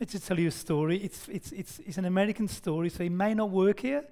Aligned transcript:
Let 0.00 0.10
me 0.10 0.12
just 0.12 0.28
tell 0.28 0.38
you 0.38 0.46
a 0.46 0.52
story. 0.52 0.98
It's, 0.98 1.26
it's, 1.28 1.50
it's, 1.50 1.80
it's 1.80 1.98
an 1.98 2.04
American 2.04 2.46
story, 2.46 2.88
so 2.88 3.02
it 3.02 3.10
may 3.10 3.34
not 3.34 3.50
work 3.50 3.80
here. 3.80 4.04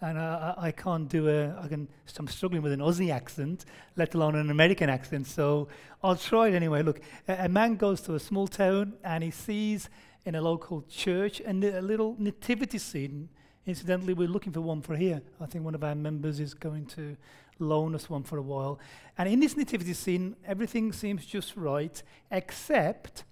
And 0.00 0.18
I, 0.18 0.54
I, 0.56 0.68
I 0.68 0.70
can't 0.70 1.06
do 1.06 1.28
a, 1.28 1.54
I 1.62 1.68
can, 1.68 1.86
I'm 2.18 2.28
struggling 2.28 2.62
with 2.62 2.72
an 2.72 2.80
Aussie 2.80 3.12
accent, 3.12 3.66
let 3.94 4.14
alone 4.14 4.36
an 4.36 4.50
American 4.50 4.88
accent. 4.88 5.26
So 5.26 5.68
I'll 6.02 6.16
try 6.16 6.48
it 6.48 6.54
anyway. 6.54 6.82
Look, 6.82 7.02
a, 7.28 7.44
a 7.44 7.48
man 7.50 7.76
goes 7.76 8.00
to 8.02 8.14
a 8.14 8.20
small 8.20 8.46
town 8.46 8.94
and 9.04 9.22
he 9.22 9.30
sees 9.30 9.90
in 10.24 10.34
a 10.34 10.40
local 10.40 10.82
church 10.88 11.42
and 11.44 11.62
a 11.62 11.82
little 11.82 12.16
nativity 12.18 12.78
scene. 12.78 13.28
Incidentally, 13.66 14.14
we're 14.14 14.28
looking 14.28 14.52
for 14.54 14.62
one 14.62 14.80
for 14.80 14.96
here. 14.96 15.20
I 15.42 15.44
think 15.44 15.62
one 15.62 15.74
of 15.74 15.84
our 15.84 15.94
members 15.94 16.40
is 16.40 16.54
going 16.54 16.86
to 16.86 17.18
loan 17.58 17.94
us 17.94 18.08
one 18.08 18.22
for 18.22 18.38
a 18.38 18.42
while. 18.42 18.80
And 19.18 19.28
in 19.28 19.40
this 19.40 19.58
nativity 19.58 19.92
scene, 19.92 20.36
everything 20.46 20.90
seems 20.94 21.26
just 21.26 21.54
right, 21.54 22.02
except 22.30 23.24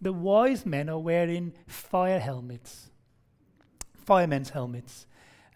the 0.00 0.12
wise 0.12 0.64
men 0.64 0.88
are 0.88 0.98
wearing 0.98 1.52
fire 1.66 2.18
helmets, 2.18 2.90
firemen's 3.94 4.50
helmets. 4.50 5.06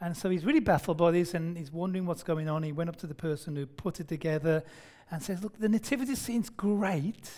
And 0.01 0.17
so 0.17 0.29
he's 0.29 0.45
really 0.45 0.61
baffled 0.61 0.99
by 0.99 1.13
this 1.13 1.35
and 1.35 1.57
he's 1.57 1.73
wondering 1.73 2.05
what's 2.05 2.23
going 2.23 2.49
on. 2.49 2.63
He 2.63 2.73
went 2.73 2.91
up 2.91 2.97
to 2.97 3.07
the 3.07 3.15
person 3.15 3.57
who 3.57 3.67
put 3.67 4.01
it 4.01 4.09
together 4.09 4.63
and 5.11 5.23
says, 5.23 5.43
Look, 5.43 5.59
the 5.59 5.69
nativity 5.69 6.15
scene's 6.15 6.51
great, 6.51 7.31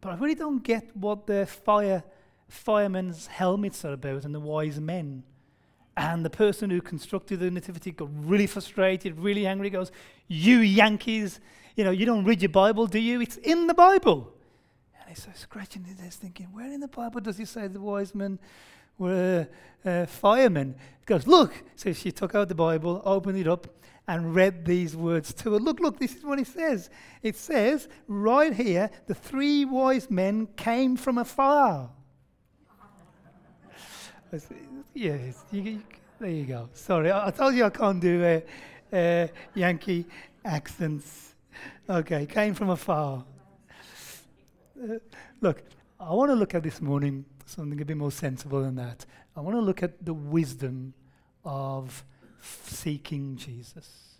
but 0.00 0.12
I 0.12 0.16
really 0.16 0.34
don't 0.34 0.62
get 0.62 0.96
what 0.96 1.26
the 1.26 1.46
fire 1.46 2.04
firemen's 2.48 3.26
helmets 3.26 3.84
are 3.84 3.94
about 3.94 4.24
and 4.24 4.34
the 4.34 4.40
wise 4.40 4.78
men. 4.78 5.24
And 5.96 6.24
the 6.24 6.30
person 6.30 6.70
who 6.70 6.80
constructed 6.80 7.40
the 7.40 7.50
nativity 7.50 7.92
got 7.92 8.08
really 8.12 8.46
frustrated, 8.46 9.18
really 9.18 9.46
angry, 9.46 9.70
goes, 9.70 9.92
You 10.26 10.58
Yankees, 10.58 11.40
you 11.76 11.84
know, 11.84 11.90
you 11.90 12.04
don't 12.04 12.24
read 12.24 12.42
your 12.42 12.48
Bible, 12.50 12.86
do 12.86 12.98
you? 12.98 13.20
It's 13.20 13.36
in 13.36 13.66
the 13.66 13.74
Bible. 13.74 14.32
And 15.06 15.16
so 15.16 15.30
scratching 15.34 15.84
his 15.84 16.00
head, 16.00 16.12
thinking, 16.12 16.46
where 16.52 16.72
in 16.72 16.80
the 16.80 16.88
Bible 16.88 17.20
does 17.20 17.38
he 17.38 17.44
say 17.44 17.68
the 17.68 17.80
wise 17.80 18.14
men 18.14 18.38
were 18.98 19.46
uh, 19.84 19.88
uh, 19.88 20.06
firemen? 20.06 20.74
He 21.00 21.04
goes, 21.06 21.26
look. 21.26 21.52
So 21.76 21.92
she 21.92 22.10
took 22.10 22.34
out 22.34 22.48
the 22.48 22.54
Bible, 22.54 23.02
opened 23.04 23.38
it 23.38 23.48
up, 23.48 23.66
and 24.06 24.34
read 24.34 24.64
these 24.64 24.96
words 24.96 25.32
to 25.34 25.52
her. 25.52 25.58
Look, 25.58 25.80
look, 25.80 25.98
this 25.98 26.14
is 26.14 26.24
what 26.24 26.38
it 26.38 26.46
says. 26.46 26.90
It 27.22 27.36
says, 27.36 27.88
right 28.06 28.52
here, 28.52 28.90
the 29.06 29.14
three 29.14 29.64
wise 29.64 30.10
men 30.10 30.48
came 30.56 30.96
from 30.96 31.18
afar. 31.18 31.90
yes, 34.94 35.44
you, 35.50 35.62
you, 35.62 35.82
there 36.18 36.30
you 36.30 36.44
go. 36.44 36.68
Sorry, 36.72 37.10
I, 37.10 37.28
I, 37.28 37.30
told 37.30 37.54
you 37.54 37.64
I 37.64 37.70
can't 37.70 38.00
do 38.00 38.24
uh, 38.92 38.96
uh 38.96 39.26
Yankee 39.54 40.06
accents. 40.44 41.34
Okay, 41.88 42.26
came 42.26 42.54
from 42.54 42.70
afar. 42.70 43.24
Look, 45.40 45.62
I 45.98 46.12
want 46.12 46.30
to 46.30 46.34
look 46.34 46.54
at 46.54 46.62
this 46.62 46.80
morning 46.80 47.24
something 47.46 47.80
a 47.80 47.84
bit 47.84 47.96
more 47.96 48.10
sensible 48.12 48.62
than 48.62 48.76
that. 48.76 49.06
I 49.36 49.40
want 49.40 49.56
to 49.56 49.60
look 49.60 49.82
at 49.82 50.04
the 50.04 50.14
wisdom 50.14 50.94
of 51.44 52.04
seeking 52.40 53.36
Jesus. 53.36 54.18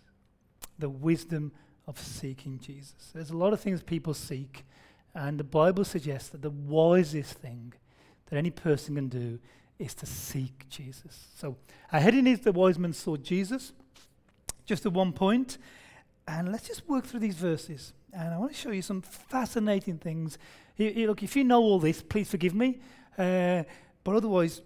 The 0.79 0.89
wisdom 0.89 1.51
of 1.87 1.99
seeking 1.99 2.59
Jesus. 2.59 3.11
There's 3.13 3.29
a 3.29 3.37
lot 3.37 3.53
of 3.53 3.59
things 3.59 3.81
people 3.83 4.13
seek, 4.13 4.65
and 5.13 5.39
the 5.39 5.43
Bible 5.43 5.85
suggests 5.85 6.29
that 6.29 6.41
the 6.41 6.49
wisest 6.49 7.33
thing 7.33 7.73
that 8.27 8.37
any 8.37 8.51
person 8.51 8.95
can 8.95 9.07
do 9.07 9.39
is 9.77 9.93
to 9.95 10.05
seek 10.05 10.67
Jesus. 10.69 11.27
So, 11.35 11.57
our 11.91 11.99
heading 11.99 12.27
is 12.27 12.39
the 12.39 12.51
wise 12.51 12.79
men 12.79 12.93
sought 12.93 13.23
Jesus, 13.23 13.73
just 14.65 14.85
at 14.85 14.93
one 14.93 15.13
point, 15.13 15.57
and 16.27 16.51
let's 16.51 16.67
just 16.67 16.87
work 16.87 17.05
through 17.05 17.19
these 17.19 17.35
verses 17.35 17.93
and 18.15 18.33
I 18.33 18.37
want 18.37 18.53
to 18.53 18.57
show 18.57 18.71
you 18.71 18.81
some 18.81 19.01
fascinating 19.01 19.97
things. 19.97 20.37
You, 20.77 20.89
you, 20.89 21.07
look, 21.07 21.21
if 21.21 21.35
you 21.35 21.43
know 21.43 21.61
all 21.61 21.79
this, 21.79 22.01
please 22.01 22.29
forgive 22.29 22.55
me. 22.55 22.79
Uh, 23.17 23.63
but 24.03 24.15
otherwise, 24.15 24.61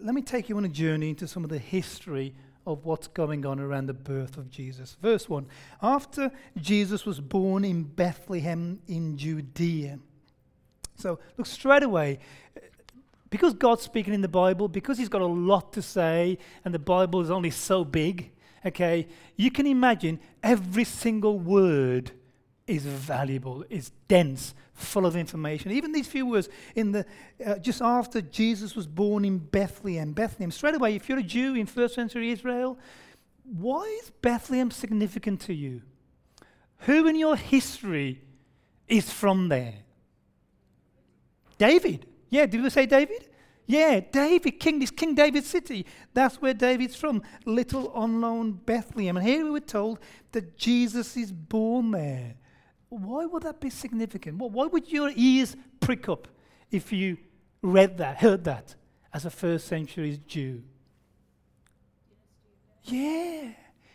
let 0.00 0.14
me 0.14 0.20
take 0.20 0.48
you 0.48 0.56
on 0.58 0.64
a 0.64 0.68
journey 0.68 1.10
into 1.10 1.26
some 1.26 1.42
of 1.42 1.50
the 1.50 1.58
history 1.58 2.34
of 2.66 2.84
what's 2.84 3.06
going 3.06 3.46
on 3.46 3.60
around 3.60 3.86
the 3.86 3.94
birth 3.94 4.36
of 4.36 4.50
Jesus. 4.50 4.96
Verse 5.00 5.28
1 5.28 5.46
After 5.80 6.30
Jesus 6.60 7.06
was 7.06 7.20
born 7.20 7.64
in 7.64 7.84
Bethlehem 7.84 8.80
in 8.86 9.16
Judea. 9.16 9.98
So, 10.96 11.18
look, 11.36 11.46
straight 11.46 11.82
away, 11.82 12.18
because 13.30 13.54
God's 13.54 13.82
speaking 13.82 14.14
in 14.14 14.22
the 14.22 14.28
Bible, 14.28 14.68
because 14.68 14.98
He's 14.98 15.08
got 15.08 15.22
a 15.22 15.26
lot 15.26 15.72
to 15.74 15.82
say, 15.82 16.38
and 16.64 16.74
the 16.74 16.78
Bible 16.78 17.20
is 17.20 17.30
only 17.30 17.50
so 17.50 17.84
big, 17.84 18.32
okay, 18.64 19.06
you 19.36 19.50
can 19.50 19.66
imagine 19.66 20.20
every 20.42 20.84
single 20.84 21.38
word 21.38 22.12
is 22.66 22.84
valuable, 22.84 23.64
is 23.70 23.92
dense, 24.08 24.54
full 24.74 25.06
of 25.06 25.16
information. 25.16 25.70
Even 25.70 25.92
these 25.92 26.06
few 26.06 26.26
words 26.26 26.48
in 26.74 26.92
the 26.92 27.06
uh, 27.44 27.56
just 27.56 27.80
after 27.80 28.20
Jesus 28.20 28.74
was 28.74 28.86
born 28.86 29.24
in 29.24 29.38
Bethlehem. 29.38 30.12
Bethlehem. 30.12 30.50
Straight 30.50 30.74
away, 30.74 30.96
if 30.96 31.08
you're 31.08 31.18
a 31.18 31.22
Jew 31.22 31.54
in 31.54 31.66
first 31.66 31.94
century 31.94 32.30
Israel, 32.30 32.78
why 33.44 33.84
is 34.02 34.10
Bethlehem 34.20 34.70
significant 34.70 35.40
to 35.42 35.54
you? 35.54 35.82
Who 36.80 37.06
in 37.06 37.16
your 37.16 37.36
history 37.36 38.20
is 38.88 39.10
from 39.10 39.48
there? 39.48 39.74
David. 41.58 42.06
Yeah, 42.28 42.46
did 42.46 42.62
we 42.62 42.70
say 42.70 42.86
David? 42.86 43.28
Yeah, 43.66 44.00
David, 44.00 44.60
King, 44.60 44.78
this 44.78 44.90
King 44.90 45.14
David 45.14 45.44
city. 45.44 45.86
That's 46.14 46.40
where 46.40 46.54
David's 46.54 46.96
from. 46.96 47.22
Little 47.44 47.92
unknown 47.96 48.52
Bethlehem. 48.52 49.16
And 49.16 49.26
here 49.26 49.44
we 49.44 49.50
were 49.50 49.60
told 49.60 49.98
that 50.32 50.56
Jesus 50.56 51.16
is 51.16 51.32
born 51.32 51.90
there. 51.92 52.34
Why 52.88 53.26
would 53.26 53.42
that 53.42 53.60
be 53.60 53.70
significant? 53.70 54.38
Why 54.38 54.66
would 54.66 54.90
your 54.90 55.10
ears 55.14 55.56
prick 55.80 56.08
up 56.08 56.28
if 56.70 56.92
you 56.92 57.18
read 57.62 57.98
that, 57.98 58.18
heard 58.18 58.44
that 58.44 58.74
as 59.12 59.24
a 59.24 59.30
first 59.30 59.66
century 59.66 60.20
Jew? 60.26 60.62
Yeah, 62.84 63.50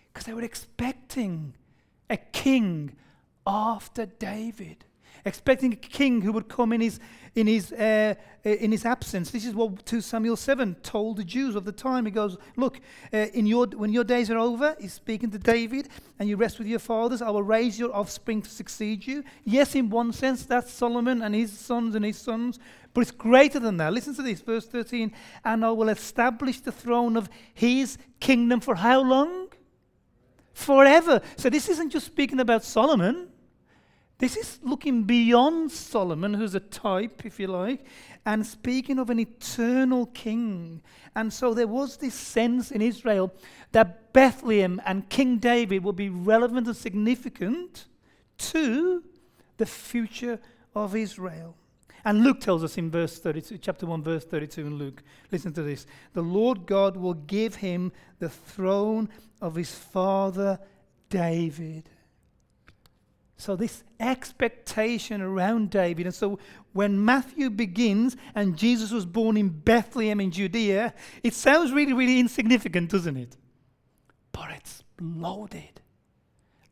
because 0.08 0.26
they 0.26 0.34
were 0.34 0.42
expecting 0.42 1.56
a 2.10 2.18
king 2.18 2.98
after 3.48 4.06
David 4.06 4.86
expecting 5.26 5.74
a 5.74 5.76
king 5.76 6.22
who 6.22 6.32
would 6.32 6.48
come 6.48 6.74
in 6.74 6.82
his, 6.82 7.00
in 7.36 7.48
his, 7.48 7.72
uh, 7.72 8.16
in 8.44 8.72
his 8.72 8.86
absence. 8.86 9.32
This 9.32 9.46
is 9.46 9.54
what 9.54 9.86
2 9.86 10.02
Samuel 10.02 10.36
7 10.36 10.76
told 10.84 11.18
the 11.18 11.24
Jews 11.24 11.56
of 11.56 11.66
the 11.66 11.72
time. 11.72 12.06
He 12.06 12.12
goes, 12.12 12.38
Look, 12.56 12.82
uh, 13.14 13.18
in 13.18 13.46
your, 13.46 13.68
when 13.68 13.94
your 13.94 14.04
days 14.04 14.30
are 14.30 14.38
over, 14.38 14.76
he's 14.80 14.94
speaking 14.94 15.32
to 15.32 15.38
David, 15.38 15.90
and 16.20 16.28
you 16.28 16.36
rest 16.36 16.58
with 16.58 16.68
your 16.68 16.80
fathers, 16.80 17.22
I 17.22 17.30
will 17.30 17.44
raise 17.44 17.80
your 17.80 17.96
offspring 17.96 18.42
to 18.42 18.50
succeed 18.50 19.06
you. 19.06 19.24
Yes, 19.44 19.76
in 19.76 19.90
one 19.90 20.12
sense, 20.12 20.46
that's 20.46 20.72
Solomon 20.72 21.22
and 21.22 21.36
his 21.36 21.52
sons 21.52 21.96
and 21.96 22.04
his 22.04 22.18
sons, 22.18 22.60
but 22.94 23.02
it's 23.02 23.12
greater 23.12 23.60
than 23.60 23.78
that. 23.78 23.94
Listen 23.94 24.14
to 24.16 24.22
this, 24.22 24.42
verse 24.42 24.66
13. 24.68 25.14
And 25.46 25.64
I 25.64 25.72
will 25.72 25.90
establish 25.90 26.60
the 26.60 26.72
throne 26.72 27.16
of 27.16 27.30
his 27.54 27.98
kingdom 28.20 28.60
for 28.60 28.76
how 28.76 29.02
long? 29.02 29.48
Forever. 30.54 31.22
So 31.38 31.50
this 31.50 31.70
isn't 31.70 31.92
just 31.92 32.06
speaking 32.06 32.40
about 32.40 32.64
Solomon. 32.64 33.30
This 34.22 34.38
is 34.38 34.60
looking 34.62 35.06
beyond 35.06 35.72
Solomon, 35.72 36.36
who's 36.36 36.54
a 36.54 36.60
type, 36.60 37.26
if 37.26 37.40
you 37.40 37.48
like, 37.48 37.84
and 38.24 38.46
speaking 38.46 39.00
of 39.00 39.10
an 39.10 39.20
eternal 39.20 40.06
king. 40.06 40.84
And 41.16 41.34
so 41.34 41.56
there 41.56 41.66
was 41.66 41.98
this 41.98 42.14
sense 42.14 42.70
in 42.70 42.84
Israel 42.84 43.34
that 43.72 44.14
Bethlehem 44.14 44.80
and 44.86 45.10
King 45.10 45.40
David 45.40 45.84
would 45.84 45.96
be 45.96 46.10
relevant 46.10 46.68
and 46.68 46.78
significant 46.78 47.88
to 48.38 49.04
the 49.58 49.66
future 49.66 50.40
of 50.76 50.96
Israel. 50.96 51.56
And 52.06 52.24
Luke 52.24 52.42
tells 52.42 52.64
us 52.64 52.78
in 52.78 52.92
verse 52.92 53.18
32, 53.18 53.58
chapter 53.58 53.88
1, 53.88 54.04
verse 54.04 54.26
32 54.26 54.68
in 54.68 54.76
Luke, 54.76 55.02
listen 55.32 55.52
to 55.54 55.64
this. 55.64 55.88
The 56.14 56.22
Lord 56.22 56.68
God 56.68 56.96
will 56.96 57.16
give 57.16 57.56
him 57.56 57.92
the 58.20 58.30
throne 58.30 59.10
of 59.42 59.56
his 59.56 59.74
father 59.74 60.60
David. 61.10 61.90
So, 63.42 63.56
this 63.56 63.84
expectation 64.00 65.20
around 65.20 65.72
David. 65.72 66.06
And 66.06 66.14
so, 66.14 66.38
when 66.74 67.04
Matthew 67.04 67.50
begins 67.50 68.16
and 68.36 68.56
Jesus 68.56 68.92
was 68.92 69.04
born 69.04 69.36
in 69.36 69.50
Bethlehem 69.50 70.22
in 70.22 70.30
Judea, 70.30 70.94
it 71.24 71.34
sounds 71.34 71.72
really, 71.72 71.94
really 71.94 72.20
insignificant, 72.20 72.92
doesn't 72.92 73.18
it? 73.18 73.38
But 74.32 74.52
it's 74.52 74.84
loaded. 75.00 75.82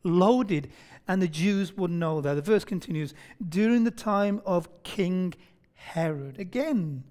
Loaded. 0.04 0.70
And 1.08 1.20
the 1.20 1.26
Jews 1.26 1.76
would 1.76 1.90
know 1.90 2.20
that. 2.20 2.34
The 2.34 2.40
verse 2.40 2.64
continues 2.64 3.14
during 3.48 3.82
the 3.82 3.90
time 3.90 4.40
of 4.46 4.84
King 4.84 5.34
Herod. 5.72 6.38
Again, 6.38 7.02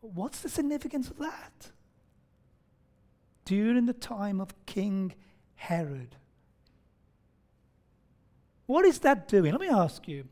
what's 0.00 0.40
the 0.40 0.48
significance 0.48 1.10
of 1.10 1.18
that? 1.18 1.72
During 3.44 3.84
the 3.84 3.92
time 3.92 4.40
of 4.40 4.54
King 4.64 5.12
Herod. 5.56 6.16
What 8.72 8.86
is 8.86 9.00
that 9.00 9.28
doing? 9.28 9.52
Let 9.52 9.60
me 9.60 9.68
ask 9.68 10.08
you. 10.08 10.24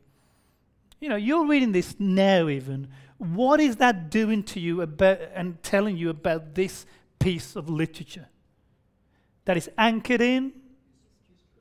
You 0.99 1.09
know, 1.09 1.15
you're 1.15 1.45
reading 1.45 1.73
this 1.73 1.95
now, 1.99 2.47
even. 2.47 2.87
What 3.19 3.59
is 3.59 3.75
that 3.75 4.09
doing 4.09 4.41
to 4.45 4.59
you 4.59 4.81
about 4.81 5.19
and 5.35 5.61
telling 5.61 5.95
you 5.95 6.09
about 6.09 6.55
this 6.55 6.87
piece 7.19 7.55
of 7.55 7.69
literature 7.69 8.29
that 9.45 9.57
is 9.57 9.69
anchored 9.77 10.21
in 10.21 10.53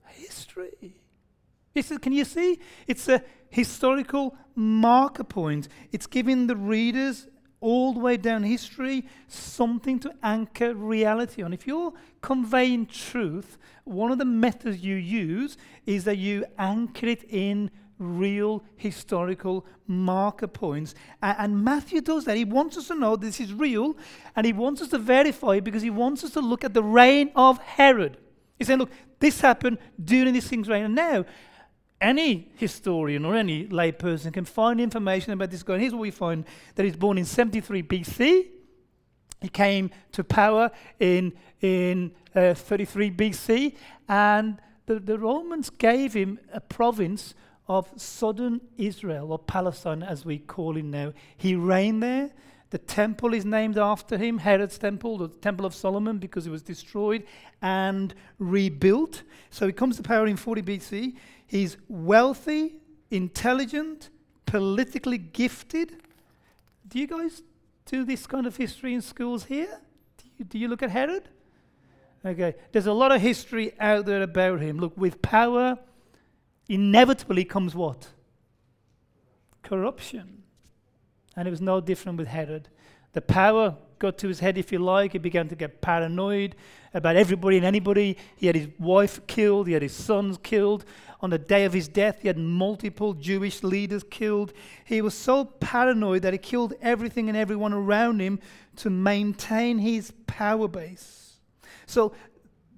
history? 0.06 0.94
Is, 1.74 1.92
can 2.00 2.14
you 2.14 2.24
see? 2.24 2.58
It's 2.86 3.10
a 3.10 3.22
historical 3.50 4.34
marker 4.54 5.24
point. 5.24 5.68
It's 5.92 6.06
giving 6.06 6.46
the 6.46 6.56
readers 6.56 7.28
all 7.60 7.92
the 7.92 8.00
way 8.00 8.16
down 8.16 8.42
history 8.42 9.04
something 9.28 9.98
to 10.00 10.12
anchor 10.22 10.74
reality 10.74 11.42
on. 11.42 11.52
If 11.52 11.66
you're 11.66 11.92
conveying 12.22 12.86
truth, 12.86 13.58
one 13.84 14.10
of 14.10 14.18
the 14.18 14.24
methods 14.24 14.82
you 14.82 14.96
use 14.96 15.56
is 15.86 16.04
that 16.04 16.16
you 16.16 16.44
anchor 16.58 17.06
it 17.06 17.24
in 17.28 17.70
real 17.98 18.64
historical 18.76 19.66
marker 19.86 20.46
points. 20.46 20.94
And, 21.22 21.36
and, 21.38 21.64
Matthew 21.64 22.00
does 22.00 22.24
that. 22.24 22.36
He 22.36 22.46
wants 22.46 22.78
us 22.78 22.88
to 22.88 22.94
know 22.94 23.14
this 23.14 23.40
is 23.40 23.52
real, 23.52 23.94
and 24.34 24.46
he 24.46 24.54
wants 24.54 24.80
us 24.80 24.88
to 24.88 24.98
verify 24.98 25.56
it 25.56 25.64
because 25.64 25.82
he 25.82 25.90
wants 25.90 26.24
us 26.24 26.30
to 26.32 26.40
look 26.40 26.64
at 26.64 26.72
the 26.72 26.82
reign 26.82 27.30
of 27.36 27.58
Herod. 27.58 28.16
He's 28.58 28.68
saying, 28.68 28.78
look, 28.80 28.90
this 29.18 29.40
happened 29.40 29.78
during 30.02 30.32
this 30.32 30.48
king's 30.48 30.68
reign. 30.68 30.84
And 30.84 30.94
now, 30.94 31.26
any 32.00 32.50
historian 32.56 33.24
or 33.24 33.36
any 33.36 33.66
layperson 33.66 34.32
can 34.32 34.44
find 34.44 34.80
information 34.80 35.32
about 35.32 35.50
this 35.50 35.62
guy. 35.62 35.74
And 35.74 35.82
here's 35.82 35.92
what 35.92 36.00
we 36.00 36.10
find 36.10 36.44
that 36.74 36.84
he's 36.84 36.96
born 36.96 37.18
in 37.18 37.24
73 37.24 37.82
BC. 37.82 38.46
He 39.40 39.48
came 39.48 39.90
to 40.12 40.24
power 40.24 40.70
in, 40.98 41.32
in 41.60 42.12
uh, 42.34 42.54
33 42.54 43.10
BC, 43.10 43.76
and 44.08 44.58
the, 44.86 45.00
the 45.00 45.18
Romans 45.18 45.70
gave 45.70 46.12
him 46.14 46.38
a 46.52 46.60
province 46.60 47.34
of 47.68 47.88
southern 47.96 48.60
Israel, 48.76 49.32
or 49.32 49.38
Palestine 49.38 50.02
as 50.02 50.24
we 50.24 50.38
call 50.38 50.76
it 50.76 50.84
now. 50.84 51.12
He 51.36 51.54
reigned 51.54 52.02
there. 52.02 52.30
The 52.70 52.78
temple 52.78 53.34
is 53.34 53.44
named 53.44 53.78
after 53.78 54.16
him, 54.16 54.38
Herod's 54.38 54.78
temple, 54.78 55.18
the 55.18 55.28
Temple 55.28 55.66
of 55.66 55.74
Solomon, 55.74 56.18
because 56.18 56.46
it 56.46 56.50
was 56.50 56.62
destroyed 56.62 57.24
and 57.62 58.14
rebuilt. 58.38 59.22
So 59.50 59.66
he 59.66 59.72
comes 59.72 59.96
to 59.96 60.02
power 60.02 60.26
in 60.26 60.36
40 60.36 60.62
BC. 60.62 61.16
He's 61.50 61.76
wealthy, 61.88 62.76
intelligent, 63.10 64.10
politically 64.46 65.18
gifted. 65.18 65.96
Do 66.86 67.00
you 67.00 67.08
guys 67.08 67.42
do 67.86 68.04
this 68.04 68.24
kind 68.24 68.46
of 68.46 68.54
history 68.54 68.94
in 68.94 69.02
schools 69.02 69.46
here? 69.46 69.80
Do 70.16 70.28
you, 70.38 70.44
do 70.44 70.58
you 70.60 70.68
look 70.68 70.80
at 70.84 70.90
Herod? 70.90 71.28
Okay, 72.24 72.54
there's 72.70 72.86
a 72.86 72.92
lot 72.92 73.10
of 73.10 73.20
history 73.20 73.72
out 73.80 74.06
there 74.06 74.22
about 74.22 74.60
him. 74.60 74.78
Look, 74.78 74.96
with 74.96 75.20
power, 75.22 75.76
inevitably 76.68 77.44
comes 77.44 77.74
what? 77.74 78.06
Corruption. 79.64 80.44
And 81.34 81.48
it 81.48 81.50
was 81.50 81.60
no 81.60 81.80
different 81.80 82.16
with 82.16 82.28
Herod. 82.28 82.68
The 83.12 83.22
power 83.22 83.76
got 84.00 84.18
to 84.18 84.28
his 84.28 84.40
head, 84.40 84.58
if 84.58 84.72
you 84.72 84.80
like. 84.80 85.12
He 85.12 85.18
began 85.18 85.48
to 85.48 85.54
get 85.54 85.80
paranoid 85.80 86.56
about 86.92 87.14
everybody 87.14 87.58
and 87.58 87.66
anybody. 87.66 88.16
He 88.34 88.48
had 88.48 88.56
his 88.56 88.68
wife 88.80 89.24
killed, 89.28 89.68
he 89.68 89.74
had 89.74 89.82
his 89.82 89.94
sons 89.94 90.38
killed. 90.42 90.84
On 91.20 91.30
the 91.30 91.38
day 91.38 91.66
of 91.66 91.72
his 91.72 91.86
death, 91.86 92.20
he 92.22 92.28
had 92.28 92.38
multiple 92.38 93.12
Jewish 93.12 93.62
leaders 93.62 94.02
killed. 94.10 94.52
He 94.84 95.02
was 95.02 95.14
so 95.14 95.44
paranoid 95.44 96.22
that 96.22 96.32
he 96.32 96.38
killed 96.38 96.72
everything 96.80 97.28
and 97.28 97.36
everyone 97.36 97.74
around 97.74 98.20
him 98.20 98.40
to 98.76 98.90
maintain 98.90 99.78
his 99.78 100.12
power 100.26 100.66
base. 100.66 101.36
So, 101.86 102.14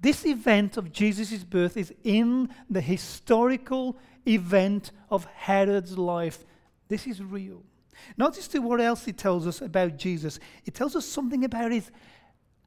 this 0.01 0.25
event 0.25 0.75
of 0.75 0.91
Jesus' 0.91 1.45
birth 1.45 1.77
is 1.77 1.93
in 2.03 2.49
the 2.69 2.81
historical 2.81 3.97
event 4.27 4.91
of 5.09 5.23
Herod's 5.23 5.97
life. 5.97 6.43
This 6.89 7.07
is 7.07 7.23
real. 7.23 7.63
Notice 8.17 8.47
to 8.49 8.59
what 8.59 8.81
else 8.81 9.07
it 9.07 9.17
tells 9.17 9.47
us 9.47 9.61
about 9.61 9.97
Jesus. 9.97 10.39
It 10.65 10.73
tells 10.73 10.95
us 10.95 11.05
something 11.05 11.43
about 11.43 11.71
his 11.71 11.89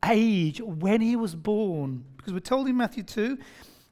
age 0.05 0.61
when 0.61 1.00
he 1.00 1.17
was 1.17 1.34
born. 1.34 2.05
Because 2.17 2.32
we're 2.32 2.40
told 2.40 2.69
in 2.69 2.76
Matthew 2.76 3.02
2 3.02 3.38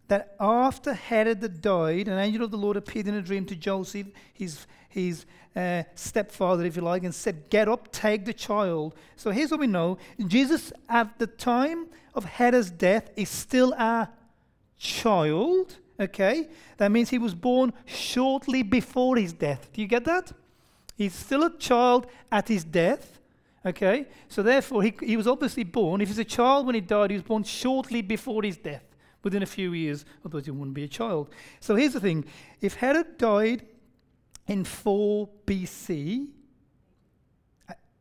that 0.09 0.37
after 0.39 0.93
Herod 0.93 1.43
had 1.43 1.61
died, 1.61 2.09
an 2.09 2.19
angel 2.19 2.45
of 2.45 2.51
the 2.51 2.59
Lord 2.59 2.77
appeared 2.77 3.09
in 3.09 3.15
a 3.15 3.23
dream 3.23 3.47
to 3.47 3.57
Joseph, 3.57 4.09
his, 4.33 4.67
his 4.89 5.25
uh, 5.57 5.85
stepfather, 5.95 6.65
if 6.65 6.77
you 6.77 6.83
like, 6.83 7.05
and 7.05 7.15
said, 7.15 7.49
Get 7.49 7.69
up, 7.69 7.91
take 7.91 8.25
the 8.25 8.33
child. 8.33 8.95
So 9.17 9.31
here's 9.31 9.51
what 9.51 9.61
we 9.61 9.67
know 9.67 9.99
Jesus, 10.27 10.73
at 10.89 11.19
the 11.19 11.27
time 11.27 11.87
of 12.15 12.25
Herod's 12.25 12.71
death, 12.71 13.11
is 13.17 13.29
still 13.29 13.73
a 13.73 14.09
child. 14.79 15.79
Okay? 15.99 16.49
That 16.77 16.91
means 16.91 17.11
he 17.11 17.19
was 17.19 17.35
born 17.35 17.73
shortly 17.87 18.63
before 18.63 19.17
his 19.17 19.33
death. 19.33 19.71
Do 19.73 19.81
you 19.81 19.87
get 19.89 20.05
that? 20.05 20.33
He's 20.97 21.15
still 21.15 21.45
a 21.45 21.57
child 21.57 22.07
at 22.31 22.49
his 22.49 22.65
death. 22.65 23.21
Okay? 23.67 24.07
So 24.29 24.43
therefore, 24.43 24.83
he, 24.83 24.95
he 25.01 25.17
was 25.17 25.27
obviously 25.27 25.65
born. 25.65 26.01
If 26.01 26.09
he's 26.09 26.19
a 26.19 26.25
child 26.25 26.67
when 26.67 26.75
he 26.75 26.81
died, 26.81 27.11
he 27.11 27.17
was 27.17 27.23
born 27.23 27.45
shortly 27.45 28.03
before 28.03 28.43
his 28.43 28.57
death 28.57 28.85
within 29.23 29.43
a 29.43 29.47
few 29.47 29.73
years, 29.73 30.05
otherwise 30.25 30.45
he 30.45 30.51
wouldn't 30.51 30.75
be 30.75 30.85
a 30.85 30.89
child. 30.89 31.31
So 31.59 31.75
here's 31.75 31.95
the 31.95 32.01
thing 32.01 32.27
if 32.61 32.75
Herod 32.75 33.17
died 33.17 33.67
in 34.47 34.65
4 34.65 35.29
BC, 35.47 36.29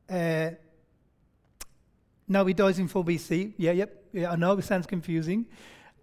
uh, 0.09 0.49
no, 2.27 2.45
he 2.45 2.53
dies 2.53 2.79
in 2.79 2.87
4 2.87 3.03
BC. 3.03 3.53
Yeah, 3.57 3.71
yep. 3.71 4.03
Yeah, 4.11 4.31
I 4.31 4.35
know 4.35 4.57
it 4.57 4.63
sounds 4.63 4.85
confusing. 4.85 5.45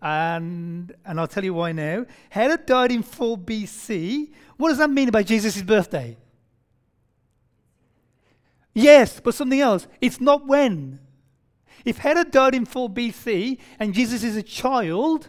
And, 0.02 0.92
and 1.04 1.20
I'll 1.20 1.28
tell 1.28 1.44
you 1.44 1.54
why 1.54 1.72
now. 1.72 2.06
Herod 2.30 2.66
died 2.66 2.92
in 2.92 3.02
4 3.02 3.36
BC. 3.38 4.30
What 4.56 4.70
does 4.70 4.78
that 4.78 4.90
mean 4.90 5.08
about 5.08 5.26
Jesus' 5.26 5.60
birthday? 5.62 6.16
Yes, 8.72 9.20
but 9.20 9.34
something 9.34 9.60
else. 9.60 9.86
It's 10.00 10.20
not 10.20 10.46
when. 10.46 11.00
If 11.84 11.98
Herod 11.98 12.30
died 12.30 12.54
in 12.54 12.66
4 12.66 12.90
BC 12.90 13.58
and 13.78 13.94
Jesus 13.94 14.22
is 14.22 14.36
a 14.36 14.42
child, 14.42 15.28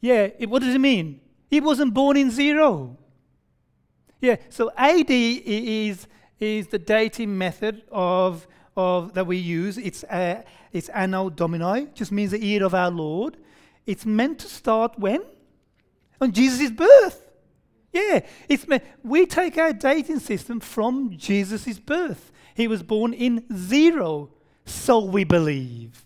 yeah, 0.00 0.28
it, 0.38 0.48
what 0.48 0.62
does 0.62 0.74
it 0.74 0.80
mean? 0.80 1.20
He 1.48 1.60
wasn't 1.60 1.94
born 1.94 2.16
in 2.16 2.30
zero. 2.30 2.96
Yeah, 4.20 4.36
so 4.48 4.70
AD 4.76 5.10
is, 5.10 6.06
is 6.40 6.68
the 6.68 6.78
dating 6.78 7.36
method 7.36 7.82
of, 7.90 8.46
of 8.76 9.14
that 9.14 9.26
we 9.26 9.36
use. 9.36 9.78
It's, 9.78 10.04
uh, 10.04 10.42
it's 10.72 10.88
Anno 10.90 11.30
Domini, 11.30 11.88
just 11.94 12.12
means 12.12 12.30
the 12.30 12.42
year 12.42 12.64
of 12.64 12.74
our 12.74 12.90
Lord. 12.90 13.36
It's 13.86 14.06
meant 14.06 14.38
to 14.40 14.48
start 14.48 14.98
when? 14.98 15.22
On 16.20 16.32
Jesus' 16.32 16.70
birth. 16.70 17.25
Yeah, 17.96 18.20
it's 18.48 18.66
we 19.02 19.24
take 19.24 19.56
our 19.56 19.72
dating 19.72 20.20
system 20.20 20.60
from 20.60 21.16
Jesus' 21.16 21.78
birth. 21.78 22.30
He 22.54 22.68
was 22.68 22.82
born 22.82 23.14
in 23.14 23.44
zero 23.54 24.30
so 24.66 25.04
we 25.04 25.24
believe. 25.24 26.05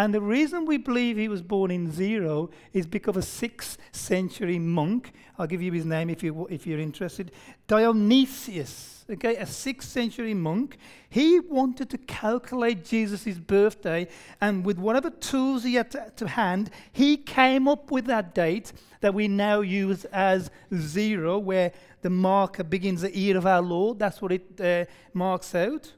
And 0.00 0.14
the 0.14 0.22
reason 0.22 0.64
we 0.64 0.78
believe 0.78 1.18
he 1.18 1.28
was 1.28 1.42
born 1.42 1.70
in 1.70 1.92
zero 1.92 2.48
is 2.72 2.86
because 2.86 3.18
a 3.18 3.22
sixth 3.22 3.76
century 3.92 4.58
monk, 4.58 5.12
I'll 5.38 5.46
give 5.46 5.60
you 5.60 5.72
his 5.72 5.84
name 5.84 6.08
if, 6.08 6.22
you, 6.22 6.46
if 6.46 6.66
you're 6.66 6.78
interested, 6.78 7.32
Dionysius, 7.66 9.04
okay, 9.10 9.36
a 9.36 9.44
sixth 9.44 9.90
century 9.90 10.32
monk, 10.32 10.78
he 11.10 11.38
wanted 11.38 11.90
to 11.90 11.98
calculate 11.98 12.82
Jesus' 12.82 13.38
birthday, 13.38 14.08
and 14.40 14.64
with 14.64 14.78
whatever 14.78 15.10
tools 15.10 15.64
he 15.64 15.74
had 15.74 15.90
to, 15.90 16.10
to 16.16 16.28
hand, 16.28 16.70
he 16.92 17.18
came 17.18 17.68
up 17.68 17.90
with 17.90 18.06
that 18.06 18.34
date 18.34 18.72
that 19.02 19.12
we 19.12 19.28
now 19.28 19.60
use 19.60 20.06
as 20.06 20.50
zero, 20.74 21.38
where 21.38 21.72
the 22.00 22.08
marker 22.08 22.64
begins 22.64 23.02
the 23.02 23.14
year 23.14 23.36
of 23.36 23.44
our 23.44 23.60
Lord. 23.60 23.98
That's 23.98 24.22
what 24.22 24.32
it 24.32 24.58
uh, 24.58 24.86
marks 25.12 25.54
out. 25.54 25.92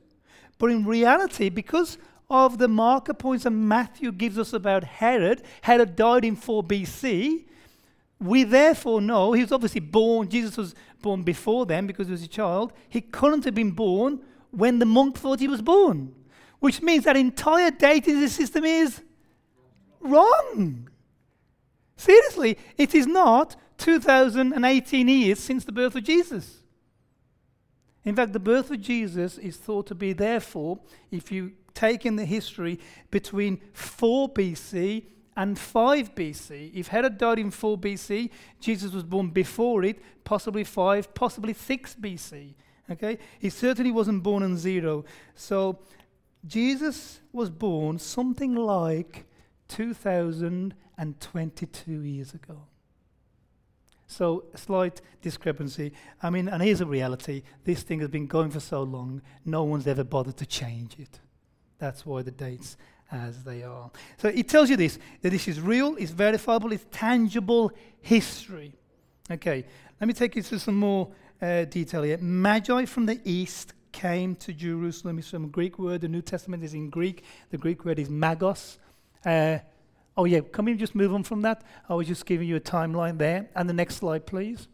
But 0.58 0.72
in 0.72 0.84
reality, 0.84 1.50
because 1.50 1.98
of 2.32 2.56
the 2.56 2.66
marker 2.66 3.12
points 3.12 3.44
that 3.44 3.50
Matthew 3.50 4.10
gives 4.10 4.38
us 4.38 4.54
about 4.54 4.84
Herod, 4.84 5.42
Herod 5.60 5.94
died 5.94 6.24
in 6.24 6.34
4 6.34 6.64
BC. 6.64 7.44
We 8.18 8.44
therefore 8.44 9.02
know 9.02 9.32
he 9.32 9.42
was 9.42 9.52
obviously 9.52 9.80
born, 9.80 10.28
Jesus 10.30 10.56
was 10.56 10.74
born 11.02 11.22
before 11.22 11.66
then 11.66 11.86
because 11.86 12.06
he 12.06 12.12
was 12.12 12.22
a 12.22 12.28
child. 12.28 12.72
He 12.88 13.02
couldn't 13.02 13.44
have 13.44 13.54
been 13.54 13.72
born 13.72 14.20
when 14.50 14.78
the 14.78 14.86
monk 14.86 15.18
thought 15.18 15.40
he 15.40 15.48
was 15.48 15.60
born, 15.60 16.14
which 16.58 16.80
means 16.80 17.04
that 17.04 17.16
entire 17.16 17.70
dating 17.70 18.26
system 18.28 18.64
is 18.64 19.02
wrong. 20.00 20.88
Seriously, 21.96 22.56
it 22.78 22.94
is 22.94 23.06
not 23.06 23.56
2018 23.76 25.08
years 25.08 25.38
since 25.38 25.64
the 25.64 25.72
birth 25.72 25.94
of 25.96 26.04
Jesus. 26.04 26.62
In 28.04 28.16
fact, 28.16 28.32
the 28.32 28.40
birth 28.40 28.70
of 28.70 28.80
Jesus 28.80 29.36
is 29.38 29.56
thought 29.56 29.86
to 29.88 29.94
be, 29.94 30.12
therefore, 30.12 30.78
if 31.10 31.30
you 31.30 31.52
take 31.74 32.06
in 32.06 32.16
the 32.16 32.24
history, 32.24 32.80
between 33.10 33.60
4 33.72 34.30
BC 34.30 35.04
and 35.36 35.58
5 35.58 36.14
BC. 36.14 36.72
If 36.74 36.88
Herod 36.88 37.16
died 37.18 37.38
in 37.38 37.50
4 37.50 37.76
BC, 37.78 38.30
Jesus 38.60 38.92
was 38.92 39.04
born 39.04 39.30
before 39.30 39.82
it, 39.84 39.98
possibly 40.24 40.64
5, 40.64 41.14
possibly 41.14 41.54
6 41.54 41.96
BC. 41.96 42.54
Okay? 42.90 43.18
He 43.38 43.50
certainly 43.50 43.90
wasn't 43.90 44.22
born 44.22 44.42
in 44.42 44.56
zero. 44.58 45.04
So 45.34 45.80
Jesus 46.44 47.20
was 47.32 47.50
born 47.50 47.98
something 47.98 48.54
like 48.54 49.24
2022 49.68 51.92
years 51.92 52.34
ago. 52.34 52.66
So, 54.06 54.44
a 54.52 54.58
slight 54.58 55.00
discrepancy. 55.22 55.94
I 56.22 56.28
mean, 56.28 56.46
and 56.48 56.62
here's 56.62 56.82
a 56.82 56.86
reality 56.86 57.44
this 57.64 57.82
thing 57.82 58.00
has 58.00 58.10
been 58.10 58.26
going 58.26 58.50
for 58.50 58.60
so 58.60 58.82
long, 58.82 59.22
no 59.46 59.64
one's 59.64 59.86
ever 59.86 60.04
bothered 60.04 60.36
to 60.36 60.44
change 60.44 60.98
it. 60.98 61.20
That's 61.82 62.06
why 62.06 62.22
the 62.22 62.30
dates 62.30 62.76
as 63.10 63.42
they 63.42 63.64
are. 63.64 63.90
So 64.16 64.28
it 64.28 64.48
tells 64.48 64.70
you 64.70 64.76
this 64.76 65.00
that 65.20 65.30
this 65.30 65.48
is 65.48 65.60
real, 65.60 65.96
it's 65.96 66.12
verifiable, 66.12 66.70
it's 66.70 66.86
tangible 66.92 67.72
history. 68.00 68.72
Okay, 69.28 69.64
let 70.00 70.06
me 70.06 70.14
take 70.14 70.36
you 70.36 70.42
to 70.42 70.60
some 70.60 70.76
more 70.76 71.10
uh, 71.40 71.64
detail 71.64 72.04
here. 72.04 72.18
Magi 72.18 72.84
from 72.84 73.06
the 73.06 73.20
east 73.24 73.72
came 73.90 74.36
to 74.36 74.52
Jerusalem. 74.52 75.18
It's 75.18 75.30
from 75.30 75.46
a 75.46 75.48
Greek 75.48 75.76
word. 75.76 76.02
The 76.02 76.08
New 76.08 76.22
Testament 76.22 76.62
is 76.62 76.72
in 76.72 76.88
Greek. 76.88 77.24
The 77.50 77.58
Greek 77.58 77.84
word 77.84 77.98
is 77.98 78.08
magos. 78.08 78.78
Uh, 79.26 79.58
oh, 80.16 80.24
yeah, 80.24 80.38
can 80.52 80.66
we 80.66 80.74
just 80.74 80.94
move 80.94 81.12
on 81.12 81.24
from 81.24 81.42
that? 81.42 81.64
I 81.88 81.94
was 81.94 82.06
just 82.06 82.26
giving 82.26 82.46
you 82.46 82.54
a 82.54 82.60
timeline 82.60 83.18
there. 83.18 83.50
And 83.56 83.68
the 83.68 83.74
next 83.74 83.96
slide, 83.96 84.24
please. 84.24 84.68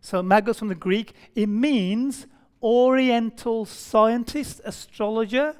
So, 0.00 0.22
magos 0.22 0.60
from 0.60 0.68
the 0.68 0.76
Greek, 0.76 1.14
it 1.34 1.48
means 1.48 2.28
oriental 2.62 3.64
scientist, 3.64 4.60
astrologer, 4.64 5.56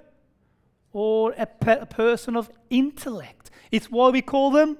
or 0.92 1.34
a, 1.36 1.46
pe- 1.46 1.80
a 1.80 1.86
person 1.86 2.36
of 2.36 2.50
intellect. 2.70 3.50
It's 3.70 3.90
why 3.90 4.10
we 4.10 4.22
call 4.22 4.50
them 4.50 4.78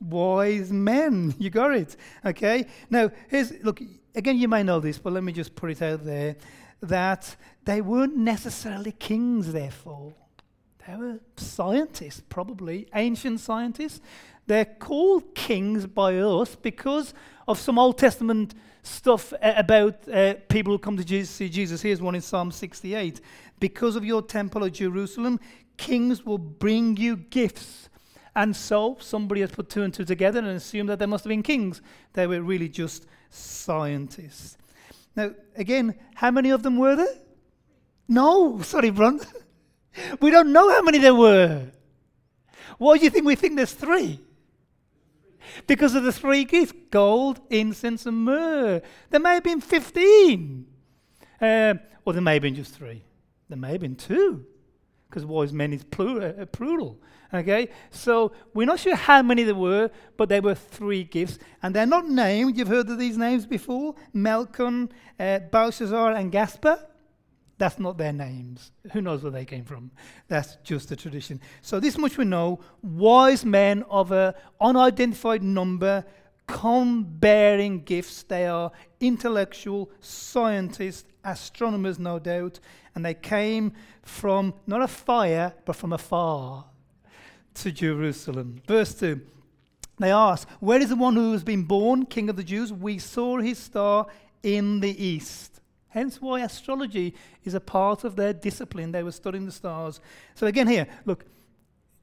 wise 0.00 0.72
men. 0.72 1.34
You 1.38 1.50
got 1.50 1.74
it. 1.74 1.96
Okay. 2.24 2.66
Now, 2.90 3.10
here's 3.28 3.52
look. 3.62 3.80
Again, 4.14 4.38
you 4.38 4.48
may 4.48 4.62
know 4.62 4.80
this, 4.80 4.98
but 4.98 5.12
let 5.12 5.22
me 5.22 5.32
just 5.32 5.54
put 5.54 5.70
it 5.70 5.80
out 5.82 6.04
there 6.04 6.36
that 6.82 7.36
they 7.64 7.80
weren't 7.80 8.16
necessarily 8.16 8.92
kings. 8.92 9.52
Therefore, 9.52 10.14
they 10.86 10.96
were 10.96 11.20
scientists, 11.36 12.22
probably 12.28 12.88
ancient 12.94 13.40
scientists. 13.40 14.00
They're 14.48 14.64
called 14.64 15.34
kings 15.34 15.86
by 15.86 16.16
us 16.16 16.56
because 16.56 17.12
of 17.46 17.58
some 17.58 17.78
Old 17.78 17.98
Testament 17.98 18.54
stuff 18.82 19.34
uh, 19.34 19.52
about 19.56 20.08
uh, 20.08 20.36
people 20.48 20.72
who 20.72 20.78
come 20.78 20.96
to 20.96 21.04
Jesus, 21.04 21.28
see 21.28 21.50
Jesus. 21.50 21.82
Here's 21.82 22.00
one 22.00 22.14
in 22.14 22.22
Psalm 22.22 22.50
68. 22.50 23.20
Because 23.60 23.94
of 23.94 24.06
your 24.06 24.22
temple 24.22 24.64
of 24.64 24.72
Jerusalem, 24.72 25.38
kings 25.76 26.24
will 26.24 26.38
bring 26.38 26.96
you 26.96 27.16
gifts. 27.16 27.90
And 28.34 28.56
so 28.56 28.96
somebody 29.00 29.42
has 29.42 29.50
put 29.50 29.68
two 29.68 29.82
and 29.82 29.92
two 29.92 30.06
together 30.06 30.38
and 30.38 30.48
assumed 30.48 30.88
that 30.88 30.98
they 30.98 31.06
must 31.06 31.24
have 31.24 31.28
been 31.28 31.42
kings. 31.42 31.82
They 32.14 32.26
were 32.26 32.40
really 32.40 32.70
just 32.70 33.04
scientists. 33.28 34.56
Now, 35.14 35.32
again, 35.56 35.94
how 36.14 36.30
many 36.30 36.48
of 36.50 36.62
them 36.62 36.78
were 36.78 36.96
there? 36.96 37.18
No, 38.08 38.62
sorry, 38.62 38.88
Bron. 38.88 39.20
we 40.22 40.30
don't 40.30 40.54
know 40.54 40.70
how 40.70 40.80
many 40.80 40.96
there 40.96 41.14
were. 41.14 41.66
Why 42.78 42.96
do 42.96 43.04
you 43.04 43.10
think 43.10 43.26
we 43.26 43.34
think 43.34 43.56
there's 43.56 43.74
three? 43.74 44.20
Because 45.66 45.94
of 45.94 46.04
the 46.04 46.12
three 46.12 46.44
gifts 46.44 46.72
gold, 46.90 47.40
incense, 47.50 48.06
and 48.06 48.24
myrrh. 48.24 48.80
There 49.10 49.20
may 49.20 49.34
have 49.34 49.44
been 49.44 49.60
15. 49.60 50.66
Uh, 51.40 51.74
or 52.04 52.12
there 52.12 52.22
may 52.22 52.34
have 52.34 52.42
been 52.42 52.54
just 52.54 52.74
three. 52.74 53.02
There 53.48 53.58
may 53.58 53.72
have 53.72 53.80
been 53.80 53.96
two, 53.96 54.44
because 55.08 55.24
wise 55.24 55.52
men 55.52 55.72
is 55.72 55.84
plural, 55.84 56.34
uh, 56.38 56.44
plural. 56.46 56.98
Okay, 57.32 57.68
so 57.90 58.32
we're 58.54 58.66
not 58.66 58.80
sure 58.80 58.96
how 58.96 59.22
many 59.22 59.42
there 59.42 59.54
were, 59.54 59.90
but 60.16 60.30
there 60.30 60.40
were 60.40 60.54
three 60.54 61.04
gifts, 61.04 61.38
and 61.62 61.74
they're 61.74 61.86
not 61.86 62.08
named. 62.08 62.56
You've 62.56 62.68
heard 62.68 62.88
of 62.88 62.98
these 62.98 63.18
names 63.18 63.46
before: 63.46 63.94
Melchior, 64.12 64.88
uh, 65.20 65.38
Balthazar, 65.50 66.12
and 66.12 66.32
Gaspar. 66.32 66.78
That's 67.58 67.78
not 67.78 67.98
their 67.98 68.12
names. 68.12 68.70
Who 68.92 69.00
knows 69.00 69.22
where 69.22 69.32
they 69.32 69.44
came 69.44 69.64
from? 69.64 69.90
That's 70.28 70.56
just 70.62 70.92
a 70.92 70.96
tradition. 70.96 71.40
So 71.60 71.80
this 71.80 71.98
much 71.98 72.16
we 72.16 72.24
know: 72.24 72.60
wise 72.82 73.44
men 73.44 73.82
of 73.90 74.12
an 74.12 74.34
unidentified 74.60 75.42
number 75.42 76.04
come 76.46 77.04
bearing 77.04 77.82
gifts. 77.82 78.22
They 78.22 78.46
are 78.46 78.72
intellectual, 79.00 79.90
scientists, 80.00 81.04
astronomers, 81.24 81.98
no 81.98 82.18
doubt, 82.18 82.60
and 82.94 83.04
they 83.04 83.14
came 83.14 83.72
from 84.02 84.54
not 84.66 84.82
afire, 84.82 85.52
but 85.64 85.76
from 85.76 85.92
afar 85.92 86.64
to 87.54 87.72
Jerusalem. 87.72 88.62
Verse 88.66 88.94
2 88.94 89.20
They 89.98 90.10
ask, 90.10 90.48
Where 90.60 90.80
is 90.80 90.88
the 90.88 90.96
one 90.96 91.14
who 91.14 91.32
has 91.32 91.44
been 91.44 91.64
born, 91.64 92.06
King 92.06 92.30
of 92.30 92.36
the 92.36 92.44
Jews? 92.44 92.72
We 92.72 92.98
saw 92.98 93.38
his 93.38 93.58
star 93.58 94.06
in 94.42 94.80
the 94.80 95.04
east. 95.04 95.57
Hence 95.88 96.20
why 96.20 96.40
astrology 96.40 97.14
is 97.44 97.54
a 97.54 97.60
part 97.60 98.04
of 98.04 98.16
their 98.16 98.32
discipline. 98.32 98.92
They 98.92 99.02
were 99.02 99.12
studying 99.12 99.46
the 99.46 99.52
stars. 99.52 100.00
So, 100.34 100.46
again, 100.46 100.68
here, 100.68 100.86
look, 101.04 101.24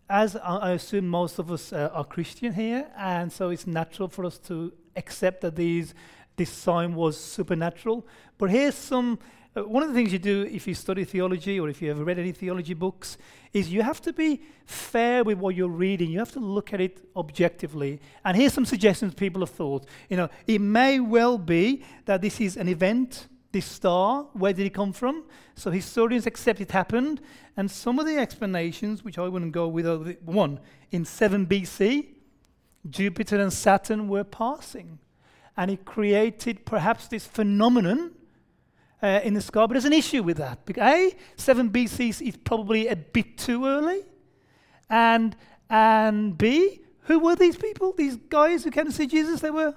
as 0.09 0.35
I 0.35 0.71
assume 0.71 1.07
most 1.07 1.39
of 1.39 1.51
us 1.51 1.73
uh, 1.73 1.89
are 1.93 2.03
Christian 2.03 2.53
here, 2.53 2.87
and 2.97 3.31
so 3.31 3.49
it's 3.49 3.65
natural 3.65 4.07
for 4.07 4.25
us 4.25 4.37
to 4.39 4.71
accept 4.95 5.41
that 5.41 5.55
these, 5.55 5.93
this 6.35 6.51
sign 6.51 6.93
was 6.93 7.17
supernatural. 7.17 8.05
But 8.37 8.51
here's 8.51 8.75
some 8.75 9.19
uh, 9.55 9.61
one 9.63 9.83
of 9.83 9.89
the 9.89 9.95
things 9.95 10.11
you 10.11 10.19
do 10.19 10.47
if 10.51 10.67
you 10.67 10.73
study 10.73 11.05
theology 11.05 11.59
or 11.59 11.69
if 11.69 11.81
you 11.81 11.87
have 11.87 11.99
read 11.99 12.19
any 12.19 12.33
theology 12.33 12.73
books 12.73 13.17
is 13.53 13.71
you 13.71 13.81
have 13.81 14.01
to 14.01 14.11
be 14.11 14.41
fair 14.65 15.23
with 15.23 15.37
what 15.37 15.55
you're 15.55 15.69
reading. 15.69 16.11
You 16.11 16.19
have 16.19 16.33
to 16.33 16.41
look 16.41 16.73
at 16.73 16.81
it 16.81 17.07
objectively. 17.15 18.01
And 18.25 18.35
here's 18.35 18.51
some 18.51 18.65
suggestions 18.65 19.13
people 19.13 19.41
have 19.41 19.51
thought. 19.51 19.85
You 20.09 20.17
know, 20.17 20.29
it 20.45 20.59
may 20.59 20.99
well 20.99 21.37
be 21.37 21.83
that 22.03 22.21
this 22.21 22.41
is 22.41 22.57
an 22.57 22.67
event, 22.67 23.27
this 23.55 23.65
star, 23.65 24.27
where 24.33 24.51
did 24.51 24.65
it 24.65 24.73
come 24.73 24.91
from? 24.91 25.23
So 25.55 25.71
historians 25.71 26.27
accept 26.27 26.59
it 26.59 26.71
happened. 26.71 27.21
And 27.55 27.71
some 27.71 27.99
of 27.99 28.05
the 28.05 28.17
explanations, 28.17 29.01
which 29.05 29.17
I 29.17 29.29
wouldn't 29.29 29.53
go 29.53 29.69
with, 29.69 29.87
are 29.87 29.97
one, 30.25 30.59
in 30.91 31.05
7 31.05 31.47
BC, 31.47 32.07
Jupiter 32.89 33.41
and 33.41 33.53
Saturn 33.53 34.09
were 34.09 34.25
passing. 34.25 34.99
And 35.55 35.71
it 35.71 35.85
created 35.85 36.65
perhaps 36.65 37.07
this 37.07 37.25
phenomenon 37.25 38.11
uh, 39.01 39.21
in 39.23 39.33
the 39.33 39.41
sky, 39.41 39.61
but 39.61 39.69
there's 39.69 39.85
an 39.85 39.93
issue 39.93 40.21
with 40.21 40.35
that. 40.35 40.65
Because 40.65 40.83
A, 40.83 41.15
7 41.37 41.69
BC 41.69 42.27
is 42.27 42.35
probably 42.35 42.89
a 42.89 42.95
bit 42.97 43.37
too 43.37 43.65
early. 43.65 44.01
And, 44.89 45.33
and 45.69 46.37
B, 46.37 46.81
who 47.03 47.19
were 47.19 47.37
these 47.37 47.55
people? 47.55 47.93
These 47.93 48.17
guys 48.17 48.65
who 48.65 48.71
came 48.71 48.85
to 48.85 48.91
see 48.91 49.07
Jesus? 49.07 49.39
They 49.39 49.51
were 49.51 49.75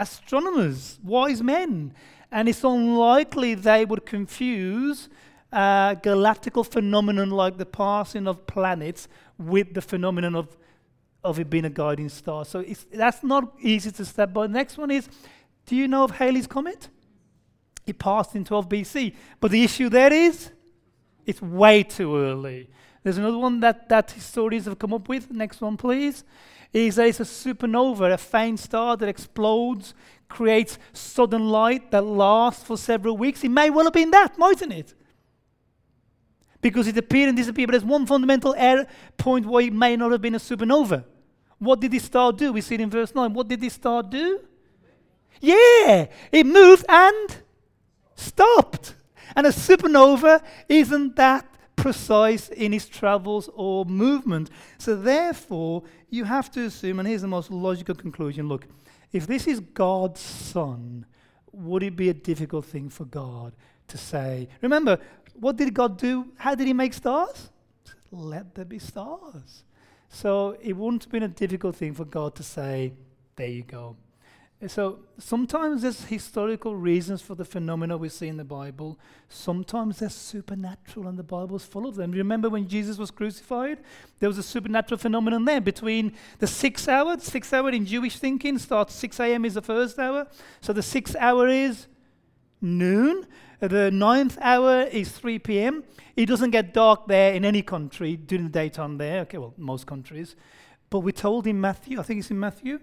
astronomers, 0.00 0.98
wise 1.02 1.42
men. 1.42 1.94
And 2.32 2.48
it's 2.48 2.64
unlikely 2.64 3.54
they 3.54 3.84
would 3.84 4.06
confuse 4.06 5.08
a 5.52 5.96
galactical 6.02 6.64
phenomenon 6.64 7.30
like 7.30 7.58
the 7.58 7.66
passing 7.66 8.26
of 8.26 8.46
planets 8.46 9.08
with 9.38 9.74
the 9.74 9.82
phenomenon 9.82 10.34
of, 10.34 10.56
of 11.22 11.38
it 11.38 11.50
being 11.50 11.64
a 11.64 11.70
guiding 11.70 12.08
star. 12.08 12.44
So 12.44 12.64
that's 12.92 13.22
not 13.22 13.52
easy 13.60 13.90
to 13.92 14.04
step 14.04 14.32
by. 14.32 14.46
Next 14.46 14.78
one 14.78 14.90
is 14.90 15.08
do 15.66 15.76
you 15.76 15.86
know 15.86 16.04
of 16.04 16.12
Halley's 16.12 16.46
Comet? 16.46 16.88
It 17.86 17.98
passed 17.98 18.34
in 18.34 18.44
12 18.44 18.68
BC. 18.68 19.14
But 19.40 19.50
the 19.50 19.62
issue 19.62 19.88
there 19.88 20.12
is 20.12 20.50
it's 21.26 21.42
way 21.42 21.82
too 21.82 22.16
early. 22.16 22.70
There's 23.02 23.18
another 23.18 23.38
one 23.38 23.60
that, 23.60 23.88
that 23.88 24.10
historians 24.10 24.66
have 24.66 24.78
come 24.78 24.92
up 24.92 25.08
with. 25.08 25.30
Next 25.30 25.60
one, 25.60 25.76
please. 25.76 26.24
Is 26.72 26.96
that 26.96 27.08
it's 27.08 27.20
a 27.20 27.24
supernova, 27.24 28.12
a 28.12 28.18
faint 28.18 28.60
star 28.60 28.96
that 28.96 29.08
explodes, 29.08 29.94
creates 30.28 30.78
sudden 30.92 31.48
light 31.48 31.90
that 31.90 32.02
lasts 32.02 32.62
for 32.62 32.78
several 32.78 33.16
weeks. 33.16 33.42
It 33.42 33.50
may 33.50 33.70
well 33.70 33.84
have 33.84 33.92
been 33.92 34.12
that, 34.12 34.38
mightn't 34.38 34.72
it? 34.72 34.94
Because 36.60 36.86
it 36.86 36.96
appeared 36.96 37.28
and 37.30 37.36
disappeared. 37.36 37.68
But 37.68 37.72
there's 37.72 37.84
one 37.84 38.06
fundamental 38.06 38.54
error 38.56 38.86
point 39.16 39.46
where 39.46 39.64
it 39.64 39.72
may 39.72 39.96
not 39.96 40.12
have 40.12 40.22
been 40.22 40.36
a 40.36 40.38
supernova. 40.38 41.04
What 41.58 41.80
did 41.80 41.90
this 41.90 42.04
star 42.04 42.32
do? 42.32 42.52
We 42.52 42.60
see 42.60 42.76
it 42.76 42.80
in 42.80 42.90
verse 42.90 43.14
9. 43.14 43.34
What 43.34 43.48
did 43.48 43.60
this 43.60 43.74
star 43.74 44.02
do? 44.02 44.40
Yeah, 45.40 46.06
it 46.30 46.46
moved 46.46 46.84
and 46.88 47.36
stopped. 48.14 48.94
And 49.34 49.46
a 49.46 49.50
supernova 49.50 50.42
isn't 50.68 51.16
that 51.16 51.46
precise 51.80 52.48
in 52.48 52.72
his 52.72 52.88
travels 52.88 53.48
or 53.54 53.84
movement. 53.84 54.50
So, 54.78 54.96
therefore, 54.96 55.82
you 56.08 56.24
have 56.24 56.50
to 56.52 56.64
assume, 56.64 56.98
and 56.98 57.08
here's 57.08 57.22
the 57.22 57.28
most 57.28 57.50
logical 57.50 57.94
conclusion 57.94 58.48
look, 58.48 58.66
if 59.12 59.26
this 59.26 59.46
is 59.46 59.60
God's 59.60 60.20
Son, 60.20 61.06
would 61.52 61.82
it 61.82 61.96
be 61.96 62.08
a 62.08 62.14
difficult 62.14 62.64
thing 62.64 62.88
for 62.88 63.04
God 63.04 63.54
to 63.88 63.98
say? 63.98 64.48
Remember, 64.60 64.98
what 65.34 65.56
did 65.56 65.74
God 65.74 65.98
do? 65.98 66.28
How 66.36 66.54
did 66.54 66.66
He 66.66 66.72
make 66.72 66.94
stars? 66.94 67.50
Let 68.10 68.54
there 68.54 68.64
be 68.64 68.78
stars. 68.78 69.64
So, 70.08 70.56
it 70.60 70.74
wouldn't 70.74 71.04
have 71.04 71.12
been 71.12 71.22
a 71.22 71.28
difficult 71.28 71.76
thing 71.76 71.94
for 71.94 72.04
God 72.04 72.34
to 72.36 72.42
say, 72.42 72.92
there 73.36 73.48
you 73.48 73.62
go. 73.62 73.96
So 74.66 74.98
sometimes 75.16 75.82
there's 75.82 76.04
historical 76.04 76.76
reasons 76.76 77.22
for 77.22 77.34
the 77.34 77.46
phenomena 77.46 77.96
we 77.96 78.10
see 78.10 78.28
in 78.28 78.36
the 78.36 78.44
Bible. 78.44 78.98
Sometimes 79.30 80.00
they're 80.00 80.10
supernatural, 80.10 81.08
and 81.08 81.18
the 81.18 81.22
Bible's 81.22 81.64
full 81.64 81.86
of 81.86 81.96
them. 81.96 82.12
Remember 82.12 82.50
when 82.50 82.68
Jesus 82.68 82.98
was 82.98 83.10
crucified? 83.10 83.78
There 84.18 84.28
was 84.28 84.36
a 84.36 84.42
supernatural 84.42 84.98
phenomenon 84.98 85.46
there 85.46 85.62
between 85.62 86.12
the 86.40 86.46
sixth 86.46 86.88
hour. 86.88 87.18
Sixth 87.18 87.54
hour 87.54 87.70
in 87.70 87.86
Jewish 87.86 88.18
thinking 88.18 88.58
starts 88.58 88.94
6 88.96 89.18
a.m. 89.20 89.46
is 89.46 89.54
the 89.54 89.62
first 89.62 89.98
hour. 89.98 90.26
So 90.60 90.74
the 90.74 90.82
sixth 90.82 91.16
hour 91.18 91.48
is 91.48 91.86
noon. 92.60 93.26
The 93.60 93.90
ninth 93.90 94.36
hour 94.42 94.82
is 94.82 95.10
3 95.10 95.38
p.m. 95.38 95.84
It 96.16 96.26
doesn't 96.26 96.50
get 96.50 96.74
dark 96.74 97.06
there 97.06 97.32
in 97.32 97.46
any 97.46 97.62
country 97.62 98.14
during 98.16 98.44
the 98.44 98.50
daytime 98.50 98.98
there. 98.98 99.20
Okay, 99.20 99.38
well, 99.38 99.54
most 99.56 99.86
countries. 99.86 100.36
But 100.90 101.00
we're 101.00 101.12
told 101.12 101.46
in 101.46 101.58
Matthew, 101.58 101.98
I 101.98 102.02
think 102.02 102.20
it's 102.20 102.30
in 102.30 102.38
Matthew, 102.38 102.80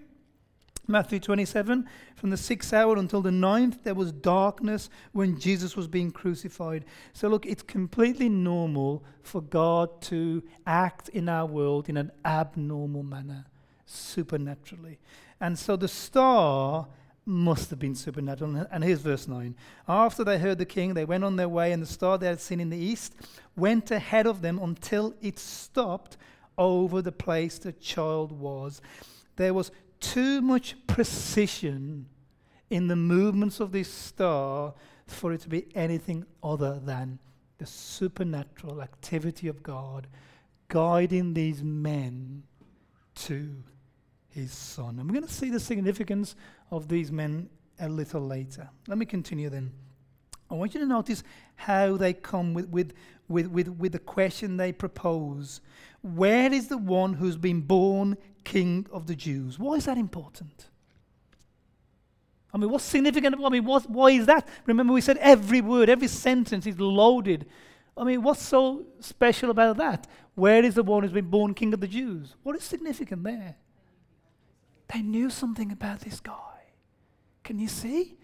Matthew 0.90 1.20
27, 1.20 1.86
from 2.16 2.30
the 2.30 2.38
sixth 2.38 2.72
hour 2.72 2.96
until 2.96 3.20
the 3.20 3.30
ninth, 3.30 3.84
there 3.84 3.94
was 3.94 4.10
darkness 4.10 4.88
when 5.12 5.38
Jesus 5.38 5.76
was 5.76 5.86
being 5.86 6.10
crucified. 6.10 6.86
So, 7.12 7.28
look, 7.28 7.44
it's 7.44 7.62
completely 7.62 8.30
normal 8.30 9.04
for 9.20 9.42
God 9.42 10.00
to 10.02 10.42
act 10.66 11.10
in 11.10 11.28
our 11.28 11.44
world 11.44 11.90
in 11.90 11.98
an 11.98 12.10
abnormal 12.24 13.02
manner, 13.02 13.44
supernaturally. 13.84 14.98
And 15.38 15.58
so 15.58 15.76
the 15.76 15.88
star 15.88 16.88
must 17.26 17.68
have 17.68 17.78
been 17.78 17.94
supernatural. 17.94 18.66
And 18.70 18.82
here's 18.82 19.02
verse 19.02 19.28
9. 19.28 19.54
After 19.86 20.24
they 20.24 20.38
heard 20.38 20.56
the 20.56 20.64
king, 20.64 20.94
they 20.94 21.04
went 21.04 21.22
on 21.22 21.36
their 21.36 21.50
way, 21.50 21.72
and 21.72 21.82
the 21.82 21.86
star 21.86 22.16
they 22.16 22.28
had 22.28 22.40
seen 22.40 22.60
in 22.60 22.70
the 22.70 22.78
east 22.78 23.14
went 23.56 23.90
ahead 23.90 24.26
of 24.26 24.40
them 24.40 24.58
until 24.58 25.14
it 25.20 25.38
stopped 25.38 26.16
over 26.56 27.02
the 27.02 27.12
place 27.12 27.58
the 27.58 27.72
child 27.72 28.32
was. 28.32 28.80
There 29.36 29.52
was 29.52 29.70
too 30.00 30.40
much 30.40 30.76
precision 30.86 32.06
in 32.70 32.88
the 32.88 32.96
movements 32.96 33.60
of 33.60 33.72
this 33.72 33.90
star 33.92 34.74
for 35.06 35.32
it 35.32 35.40
to 35.40 35.48
be 35.48 35.66
anything 35.74 36.24
other 36.42 36.78
than 36.78 37.18
the 37.58 37.66
supernatural 37.66 38.82
activity 38.82 39.48
of 39.48 39.62
God 39.62 40.06
guiding 40.68 41.34
these 41.34 41.62
men 41.62 42.42
to 43.14 43.50
his 44.28 44.52
son. 44.52 44.98
And 44.98 45.08
we're 45.08 45.14
going 45.14 45.26
to 45.26 45.32
see 45.32 45.50
the 45.50 45.60
significance 45.60 46.36
of 46.70 46.88
these 46.88 47.10
men 47.10 47.48
a 47.80 47.88
little 47.88 48.20
later. 48.20 48.68
Let 48.86 48.98
me 48.98 49.06
continue 49.06 49.48
then. 49.48 49.72
I 50.50 50.54
want 50.54 50.74
you 50.74 50.80
to 50.80 50.86
notice 50.86 51.22
how 51.56 51.96
they 51.96 52.12
come 52.12 52.54
with, 52.54 52.68
with, 52.68 52.92
with, 53.28 53.48
with, 53.48 53.68
with 53.68 53.92
the 53.92 53.98
question 53.98 54.56
they 54.56 54.72
propose 54.72 55.60
Where 56.02 56.52
is 56.52 56.68
the 56.68 56.78
one 56.78 57.14
who's 57.14 57.36
been 57.36 57.60
born 57.60 58.16
King 58.44 58.86
of 58.92 59.06
the 59.06 59.14
Jews? 59.14 59.58
Why 59.58 59.74
is 59.74 59.84
that 59.86 59.98
important? 59.98 60.68
I 62.52 62.58
mean, 62.58 62.70
what's 62.70 62.84
significant? 62.84 63.36
I 63.44 63.48
mean, 63.50 63.64
what, 63.64 63.88
why 63.90 64.10
is 64.10 64.26
that? 64.26 64.48
Remember, 64.66 64.92
we 64.92 65.00
said 65.00 65.18
every 65.18 65.60
word, 65.60 65.90
every 65.90 66.08
sentence 66.08 66.66
is 66.66 66.80
loaded. 66.80 67.46
I 67.96 68.04
mean, 68.04 68.22
what's 68.22 68.42
so 68.42 68.86
special 69.00 69.50
about 69.50 69.76
that? 69.78 70.06
Where 70.34 70.64
is 70.64 70.74
the 70.74 70.82
one 70.82 71.02
who's 71.02 71.12
been 71.12 71.30
born 71.30 71.52
King 71.52 71.74
of 71.74 71.80
the 71.80 71.88
Jews? 71.88 72.36
What 72.42 72.56
is 72.56 72.62
significant 72.62 73.24
there? 73.24 73.56
They 74.92 75.02
knew 75.02 75.28
something 75.30 75.72
about 75.72 76.00
this 76.00 76.20
guy. 76.20 76.34
Can 77.44 77.58
you 77.58 77.68
see? 77.68 78.16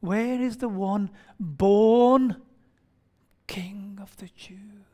Where 0.00 0.40
is 0.40 0.58
the 0.58 0.68
one 0.68 1.10
born 1.40 2.36
King 3.46 3.98
of 4.00 4.16
the 4.18 4.28
Jews? 4.36 4.87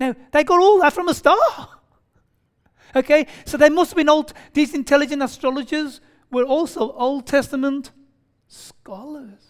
Now, 0.00 0.16
they 0.32 0.42
got 0.42 0.58
all 0.58 0.80
that 0.80 0.94
from 0.94 1.08
a 1.08 1.14
star. 1.14 1.36
Okay, 2.96 3.26
so 3.44 3.56
they 3.56 3.68
must 3.68 3.90
have 3.90 3.96
been 3.96 4.08
old, 4.08 4.32
these 4.54 4.74
intelligent 4.74 5.22
astrologers 5.22 6.00
were 6.30 6.44
also 6.44 6.92
Old 6.92 7.26
Testament 7.26 7.92
scholars. 8.48 9.44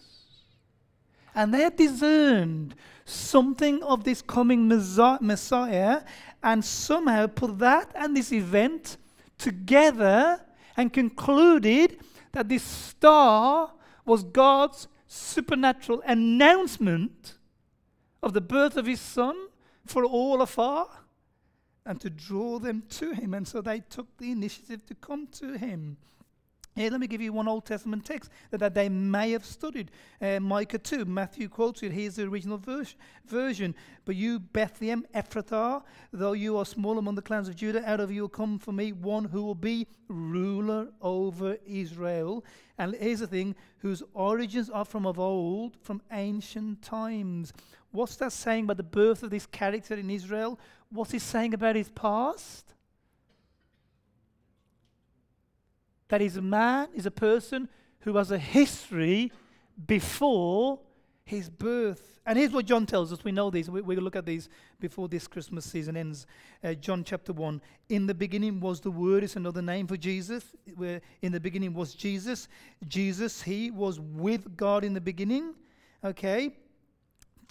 And 1.33 1.53
they 1.53 1.61
had 1.61 1.77
discerned 1.77 2.75
something 3.05 3.81
of 3.83 4.03
this 4.03 4.21
coming 4.21 4.67
Messiah 4.67 6.01
and 6.43 6.63
somehow 6.63 7.27
put 7.27 7.57
that 7.59 7.89
and 7.95 8.15
this 8.15 8.31
event 8.31 8.97
together 9.37 10.41
and 10.75 10.91
concluded 10.91 11.99
that 12.33 12.49
this 12.49 12.63
star 12.63 13.71
was 14.05 14.23
God's 14.23 14.87
supernatural 15.07 16.01
announcement 16.05 17.37
of 18.21 18.33
the 18.33 18.41
birth 18.41 18.77
of 18.77 18.85
his 18.85 19.01
son 19.01 19.35
for 19.85 20.05
all 20.05 20.41
afar 20.41 20.87
and 21.85 21.99
to 22.01 22.09
draw 22.09 22.59
them 22.59 22.83
to 22.89 23.11
him. 23.11 23.33
And 23.33 23.47
so 23.47 23.61
they 23.61 23.79
took 23.79 24.17
the 24.17 24.31
initiative 24.31 24.85
to 24.87 24.95
come 24.95 25.27
to 25.33 25.57
him. 25.57 25.97
Here, 26.73 26.89
let 26.89 27.01
me 27.01 27.07
give 27.07 27.19
you 27.19 27.33
one 27.33 27.49
Old 27.49 27.65
Testament 27.65 28.05
text 28.05 28.31
that, 28.49 28.59
that 28.59 28.73
they 28.73 28.87
may 28.87 29.31
have 29.31 29.45
studied. 29.45 29.91
Uh, 30.21 30.39
Micah 30.39 30.77
2, 30.77 31.03
Matthew 31.03 31.49
quotes 31.49 31.83
it. 31.83 31.91
Here's 31.91 32.15
the 32.15 32.23
original 32.23 32.57
vers- 32.57 32.95
version. 33.25 33.75
But 34.05 34.15
you, 34.15 34.39
Bethlehem, 34.39 35.05
Ephrathah, 35.13 35.83
though 36.13 36.31
you 36.31 36.57
are 36.57 36.65
small 36.65 36.97
among 36.97 37.15
the 37.15 37.21
clans 37.21 37.49
of 37.49 37.57
Judah, 37.57 37.83
out 37.85 37.99
of 37.99 38.09
you 38.09 38.21
will 38.21 38.29
come 38.29 38.57
for 38.57 38.71
me 38.71 38.93
one 38.93 39.25
who 39.25 39.43
will 39.43 39.55
be 39.55 39.85
ruler 40.07 40.87
over 41.01 41.57
Israel. 41.65 42.45
And 42.77 42.95
here's 42.95 43.19
the 43.19 43.27
thing 43.27 43.53
whose 43.79 44.01
origins 44.13 44.69
are 44.69 44.85
from 44.85 45.05
of 45.05 45.19
old, 45.19 45.75
from 45.81 46.01
ancient 46.09 46.81
times. 46.81 47.51
What's 47.91 48.15
that 48.17 48.31
saying 48.31 48.65
about 48.65 48.77
the 48.77 48.83
birth 48.83 49.23
of 49.23 49.29
this 49.29 49.45
character 49.45 49.95
in 49.95 50.09
Israel? 50.09 50.59
What's 50.89 51.11
he 51.11 51.19
saying 51.19 51.53
about 51.53 51.75
his 51.75 51.89
past? 51.89 52.71
that 56.11 56.21
is 56.21 56.35
a 56.35 56.41
man, 56.41 56.89
is 56.93 57.05
a 57.05 57.11
person 57.11 57.69
who 58.01 58.17
has 58.17 58.31
a 58.31 58.37
history 58.37 59.31
before 59.87 60.77
his 61.23 61.49
birth. 61.49 62.19
And 62.25 62.37
here's 62.37 62.51
what 62.51 62.65
John 62.65 62.85
tells 62.85 63.13
us. 63.13 63.23
We 63.23 63.31
know 63.31 63.49
these. 63.49 63.69
We, 63.69 63.81
will 63.81 64.03
look 64.03 64.17
at 64.17 64.25
these 64.25 64.49
before 64.81 65.07
this 65.07 65.25
Christmas 65.25 65.63
season 65.63 65.95
ends. 65.95 66.27
Uh, 66.61 66.73
John 66.73 67.05
chapter 67.05 67.31
1. 67.31 67.61
In 67.87 68.07
the 68.07 68.13
beginning 68.13 68.59
was 68.59 68.81
the 68.81 68.91
Word, 68.91 69.23
is 69.23 69.37
another 69.37 69.61
name 69.61 69.87
for 69.87 69.95
Jesus. 69.95 70.43
Where 70.75 70.99
in 71.21 71.31
the 71.31 71.39
beginning 71.39 71.73
was 71.73 71.93
Jesus. 71.93 72.49
Jesus, 72.89 73.41
he 73.41 73.71
was 73.71 73.97
with 74.01 74.57
God 74.57 74.83
in 74.83 74.93
the 74.93 75.01
beginning. 75.01 75.55
Okay? 76.03 76.51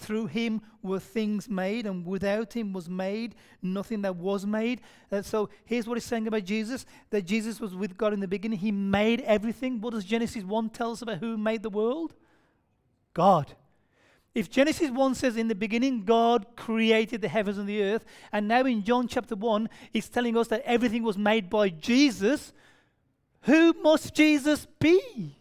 Through 0.01 0.29
him 0.29 0.63
were 0.83 0.99
things 0.99 1.49
made, 1.49 1.85
and 1.85 2.07
without 2.07 2.55
him 2.55 2.73
was 2.73 2.89
made 2.89 3.35
nothing 3.61 4.01
that 4.03 4.17
was 4.17 4.47
made. 4.47 4.81
Uh, 5.13 5.21
so 5.21 5.51
here's 5.67 5.87
what 5.87 5.97
he's 5.97 6.07
saying 6.07 6.27
about 6.27 6.45
Jesus 6.45 6.87
that 7.11 7.27
Jesus 7.27 7.61
was 7.61 7.75
with 7.75 7.99
God 7.99 8.15
in 8.15 8.21
the 8.21 8.27
beginning. 8.27 8.59
He 8.59 8.73
made 8.73 9.21
everything. 9.21 9.81
What 9.81 9.93
does 9.93 10.05
Genesis 10.05 10.43
1 10.43 10.71
tell 10.71 10.93
us 10.93 11.03
about 11.03 11.19
who 11.19 11.37
made 11.37 11.63
the 11.63 11.71
world? 11.71 12.15
God. 13.13 13.55
If 14.35 14.49
Genesis 14.49 14.91
1 14.91 15.15
says 15.17 15.37
in 15.37 15.49
the 15.49 15.55
beginning 15.55 16.05
God 16.05 16.47
created 16.57 17.21
the 17.21 17.29
heavens 17.29 17.59
and 17.59 17.69
the 17.69 17.83
earth, 17.83 18.05
and 18.33 18.49
now 18.49 18.65
in 18.65 18.85
John 18.85 19.07
chapter 19.07 19.35
1 19.35 19.69
he's 19.93 20.09
telling 20.09 20.37
us 20.37 20.49
that 20.49 20.63
everything 20.65 21.03
was 21.03 21.19
made 21.19 21.51
by 21.51 21.69
Jesus, 21.69 22.53
who 23.43 23.75
must 23.83 24.15
Jesus 24.15 24.67
be? 24.79 25.37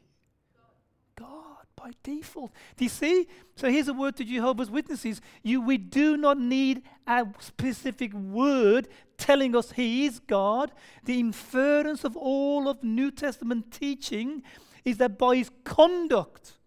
By 1.80 1.92
default. 2.04 2.52
Do 2.76 2.84
you 2.84 2.90
see? 2.90 3.28
So 3.56 3.70
here's 3.70 3.88
a 3.88 3.94
word 3.94 4.16
to 4.18 4.26
Jehovah's 4.26 4.70
Witnesses. 4.70 5.22
You, 5.44 5.62
we 5.62 5.78
do 5.78 6.18
not 6.18 6.38
need 6.38 6.84
a 7.08 7.26
specific 7.40 8.14
word 8.14 8.88
telling 9.18 9.56
us 9.56 9.72
He 9.72 10.06
is 10.06 10.20
God. 10.20 10.72
The 11.06 11.20
inference 11.20 12.04
of 12.04 12.18
all 12.18 12.68
of 12.68 12.84
New 12.84 13.12
Testament 13.12 13.72
teaching 13.72 14.44
is 14.84 14.98
that 14.98 15.18
by 15.18 15.38
His 15.38 15.52
conduct, 15.64 16.58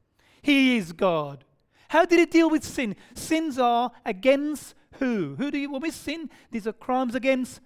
He 0.40 0.77
is 0.77 0.92
God. 0.92 1.44
How 1.88 2.05
did 2.05 2.18
He 2.18 2.27
deal 2.27 2.48
with 2.48 2.64
sin? 2.64 2.96
Sins 3.14 3.59
are 3.59 3.92
against 4.07 4.75
who? 4.98 5.35
Who 5.37 5.51
do 5.51 5.59
you, 5.59 5.70
when 5.70 5.83
we 5.83 5.90
sin, 5.90 6.31
these 6.51 6.66
are 6.66 6.72
crimes 6.72 7.14
against 7.14 7.61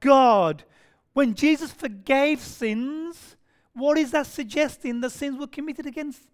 God. 0.00 0.64
When 1.12 1.34
Jesus 1.34 1.72
forgave 1.72 2.40
sins, 2.40 3.36
what 3.72 3.98
is 3.98 4.10
that 4.10 4.26
suggesting? 4.26 5.00
The 5.00 5.10
sins 5.10 5.38
were 5.38 5.46
committed 5.46 5.86
against 5.86 6.26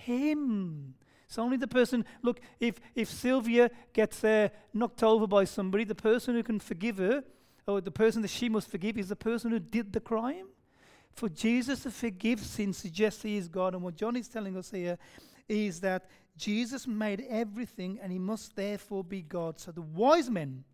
him. 0.00 0.94
It's 1.26 1.38
only 1.38 1.56
the 1.56 1.68
person, 1.68 2.04
look, 2.22 2.40
if, 2.58 2.80
if 2.94 3.08
Sylvia 3.08 3.70
gets 3.92 4.24
uh, 4.24 4.48
knocked 4.74 5.02
over 5.02 5.26
by 5.26 5.44
somebody, 5.44 5.84
the 5.84 5.94
person 5.94 6.34
who 6.34 6.42
can 6.42 6.58
forgive 6.58 6.98
her, 6.98 7.22
or 7.68 7.80
the 7.80 7.90
person 7.90 8.22
that 8.22 8.28
she 8.28 8.48
must 8.48 8.68
forgive, 8.68 8.98
is 8.98 9.08
the 9.10 9.16
person 9.16 9.52
who 9.52 9.60
did 9.60 9.92
the 9.92 10.00
crime. 10.00 10.46
For 11.12 11.28
Jesus 11.28 11.84
to 11.84 11.90
forgive 11.90 12.40
sin 12.40 12.72
suggests 12.72 13.22
he 13.22 13.36
is 13.36 13.48
God. 13.48 13.74
And 13.74 13.82
what 13.82 13.96
John 13.96 14.16
is 14.16 14.28
telling 14.28 14.56
us 14.56 14.70
here 14.70 14.98
is 15.48 15.80
that 15.80 16.08
Jesus 16.36 16.86
made 16.86 17.24
everything 17.28 17.98
and 18.02 18.10
he 18.10 18.18
must 18.18 18.56
therefore 18.56 19.04
be 19.04 19.22
God. 19.22 19.58
So 19.60 19.72
the 19.72 19.82
wise 19.82 20.30
men 20.30 20.64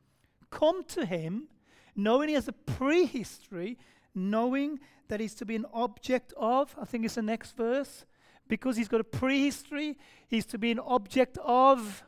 come 0.50 0.84
to 0.84 1.04
him 1.04 1.48
knowing 1.96 2.28
he 2.28 2.34
has 2.34 2.48
a 2.48 2.52
prehistory, 2.52 3.78
knowing 4.14 4.78
that 5.08 5.18
he's 5.18 5.34
to 5.34 5.46
be 5.46 5.56
an 5.56 5.66
object 5.72 6.32
of, 6.36 6.74
I 6.80 6.84
think 6.84 7.04
it's 7.04 7.14
the 7.14 7.22
next 7.22 7.56
verse, 7.56 8.04
because 8.48 8.76
he's 8.76 8.88
got 8.88 9.00
a 9.00 9.04
prehistory, 9.04 9.96
he's 10.28 10.46
to 10.46 10.58
be 10.58 10.70
an 10.70 10.78
object 10.78 11.38
of 11.44 12.02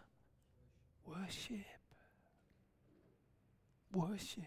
worship. 1.05 1.57
Worship. 3.93 4.45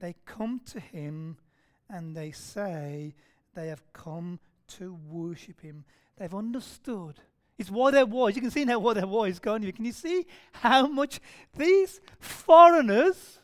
They 0.00 0.14
come 0.26 0.60
to 0.72 0.80
him 0.80 1.36
and 1.88 2.16
they 2.16 2.32
say 2.32 3.14
they 3.54 3.68
have 3.68 3.82
come 3.92 4.40
to 4.66 4.98
worship 5.08 5.60
him. 5.60 5.84
They've 6.16 6.34
understood. 6.34 7.20
It's 7.56 7.70
what 7.70 7.92
they're 7.92 8.06
wise. 8.06 8.34
You 8.34 8.42
can 8.42 8.50
see 8.50 8.64
now 8.64 8.78
why 8.80 8.94
they're 8.94 9.06
going 9.06 9.34
can't? 9.40 9.76
Can 9.76 9.84
you 9.84 9.92
see 9.92 10.26
how 10.52 10.86
much 10.86 11.20
these 11.56 12.00
foreigners, 12.18 13.38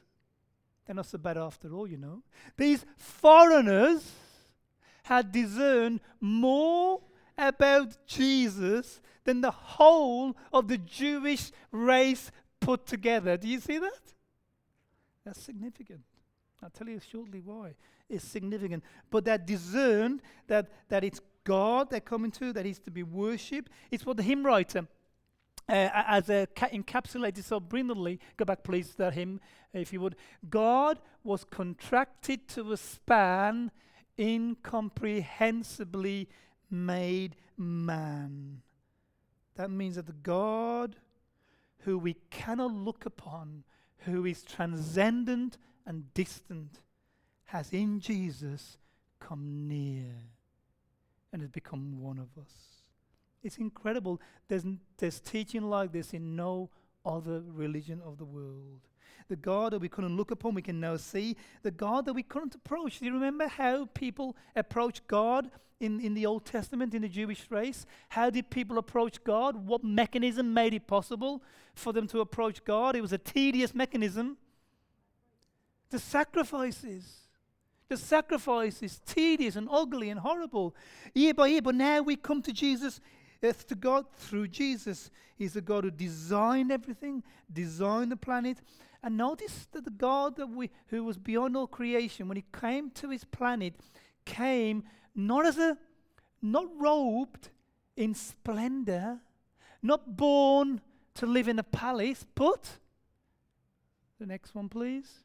they're 0.84 0.96
not 0.96 1.06
so 1.06 1.18
bad 1.18 1.36
after 1.38 1.72
all, 1.72 1.86
you 1.86 1.96
know. 1.96 2.22
These 2.56 2.84
foreigners 2.96 4.10
had 5.10 5.32
discerned 5.32 5.98
more 6.20 7.00
about 7.36 8.06
Jesus 8.06 9.00
than 9.24 9.40
the 9.40 9.50
whole 9.50 10.36
of 10.52 10.68
the 10.68 10.78
Jewish 10.78 11.50
race 11.72 12.30
put 12.60 12.86
together. 12.86 13.36
Do 13.36 13.48
you 13.48 13.58
see 13.58 13.78
that? 13.78 14.14
That's 15.24 15.42
significant. 15.42 16.02
I'll 16.62 16.70
tell 16.70 16.88
you 16.88 17.00
shortly 17.00 17.40
why. 17.40 17.74
It's 18.08 18.24
significant. 18.24 18.84
But 19.10 19.24
that 19.24 19.48
discerned 19.48 20.22
that, 20.46 20.70
that 20.88 21.02
it's 21.02 21.20
God 21.42 21.90
they're 21.90 22.00
coming 22.00 22.30
to, 22.32 22.52
that 22.52 22.64
is 22.64 22.78
to 22.80 22.92
be 22.92 23.02
worshipped. 23.02 23.72
It's 23.90 24.06
what 24.06 24.16
the 24.16 24.22
hymn 24.22 24.46
writer, 24.46 24.86
uh, 25.68 25.88
as 25.92 26.30
a 26.30 26.46
ca- 26.54 26.68
encapsulated 26.68 27.42
so 27.42 27.58
brilliantly, 27.58 28.20
go 28.36 28.44
back 28.44 28.62
please 28.62 28.90
to 28.90 28.96
that 28.98 29.14
hymn, 29.14 29.40
if 29.72 29.92
you 29.92 30.00
would. 30.02 30.14
God 30.48 31.00
was 31.24 31.42
contracted 31.42 32.46
to 32.50 32.70
a 32.70 32.76
span 32.76 33.72
incomprehensibly 34.20 36.28
made 36.70 37.34
man. 37.56 38.60
That 39.56 39.70
means 39.70 39.96
that 39.96 40.06
the 40.06 40.12
God 40.12 40.96
who 41.80 41.98
we 41.98 42.14
cannot 42.30 42.72
look 42.72 43.04
upon, 43.06 43.64
who 44.00 44.26
is 44.26 44.42
transcendent 44.42 45.56
and 45.86 46.12
distant, 46.14 46.80
has 47.46 47.72
in 47.72 48.00
Jesus 48.00 48.78
come 49.18 49.66
near 49.66 50.14
and 51.32 51.42
has 51.42 51.50
become 51.50 52.00
one 52.00 52.18
of 52.18 52.40
us. 52.40 52.52
It's 53.42 53.58
incredible. 53.58 54.20
There's, 54.48 54.64
there's 54.98 55.20
teaching 55.20 55.62
like 55.62 55.92
this 55.92 56.12
in 56.12 56.36
no 56.36 56.70
other 57.04 57.42
religion 57.46 58.00
of 58.04 58.18
the 58.18 58.24
world. 58.24 58.80
The 59.28 59.36
God 59.36 59.72
that 59.72 59.78
we 59.78 59.88
couldn't 59.88 60.16
look 60.16 60.30
upon, 60.30 60.54
we 60.54 60.62
can 60.62 60.80
now 60.80 60.96
see. 60.96 61.36
The 61.62 61.70
God 61.70 62.04
that 62.06 62.14
we 62.14 62.22
couldn't 62.22 62.54
approach. 62.54 62.98
Do 62.98 63.04
you 63.06 63.12
remember 63.12 63.46
how 63.46 63.86
people 63.94 64.36
approached 64.56 65.06
God 65.06 65.50
in, 65.78 66.00
in 66.00 66.14
the 66.14 66.26
Old 66.26 66.44
Testament, 66.44 66.94
in 66.94 67.02
the 67.02 67.08
Jewish 67.08 67.46
race? 67.50 67.86
How 68.08 68.28
did 68.30 68.50
people 68.50 68.76
approach 68.76 69.22
God? 69.22 69.66
What 69.66 69.84
mechanism 69.84 70.52
made 70.52 70.74
it 70.74 70.86
possible 70.86 71.42
for 71.74 71.92
them 71.92 72.06
to 72.08 72.20
approach 72.20 72.64
God? 72.64 72.96
It 72.96 73.02
was 73.02 73.12
a 73.12 73.18
tedious 73.18 73.74
mechanism. 73.74 74.36
The 75.90 75.98
sacrifices. 75.98 77.20
The 77.88 77.96
sacrifice 77.96 78.82
is 78.82 79.00
tedious 79.04 79.56
and 79.56 79.68
ugly 79.70 80.10
and 80.10 80.20
horrible 80.20 80.76
year 81.14 81.34
by 81.34 81.48
year. 81.48 81.62
But 81.62 81.74
now 81.74 82.02
we 82.02 82.14
come 82.14 82.40
to 82.42 82.52
Jesus, 82.52 83.00
uh, 83.42 83.52
to 83.68 83.74
God 83.74 84.06
through 84.14 84.48
Jesus. 84.48 85.10
He's 85.36 85.54
the 85.54 85.60
God 85.60 85.84
who 85.84 85.90
designed 85.90 86.70
everything, 86.70 87.22
designed 87.52 88.12
the 88.12 88.16
planet. 88.16 88.58
And 89.02 89.16
notice 89.16 89.66
that 89.72 89.84
the 89.84 89.90
God 89.90 90.36
that 90.36 90.48
we, 90.48 90.70
who 90.88 91.04
was 91.04 91.16
beyond 91.16 91.56
all 91.56 91.66
creation, 91.66 92.28
when 92.28 92.36
he 92.36 92.44
came 92.58 92.90
to 92.92 93.10
his 93.10 93.24
planet, 93.24 93.74
came 94.24 94.84
not 95.14 95.46
as 95.46 95.58
a, 95.58 95.78
not 96.42 96.66
robed 96.78 97.48
in 97.96 98.14
splendor, 98.14 99.18
not 99.82 100.16
born 100.16 100.80
to 101.14 101.26
live 101.26 101.48
in 101.48 101.58
a 101.58 101.64
palace, 101.64 102.24
but, 102.34 102.78
the 104.18 104.26
next 104.26 104.54
one, 104.54 104.68
please 104.68 105.24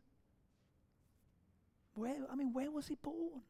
where, 1.96 2.16
I 2.32 2.36
mean, 2.36 2.54
where 2.54 2.70
was 2.70 2.88
he 2.88 2.96
born? 2.96 3.42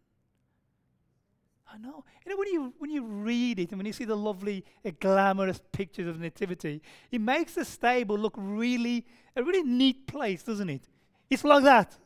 I 1.76 1.78
know. 1.78 2.06
You 2.26 2.32
know, 2.32 2.38
when 2.38 2.48
you, 2.48 2.74
when 2.78 2.90
you 2.90 3.04
read 3.04 3.60
it 3.60 3.70
and 3.72 3.78
when 3.78 3.86
you 3.86 3.92
see 3.92 4.06
the 4.06 4.16
lovely, 4.16 4.64
uh, 4.86 4.92
glamorous 5.00 5.60
pictures 5.74 6.08
of 6.08 6.20
nativity, 6.20 6.82
it 7.12 7.20
makes 7.20 7.56
the 7.56 7.66
stable 7.66 8.18
look 8.18 8.34
really, 8.38 9.06
a 9.36 9.44
really 9.44 9.64
neat 9.64 10.08
place, 10.08 10.44
doesn't 10.44 10.70
it? 10.70 10.88
It's 11.30 11.44
like 11.44 11.64
that. 11.64 11.98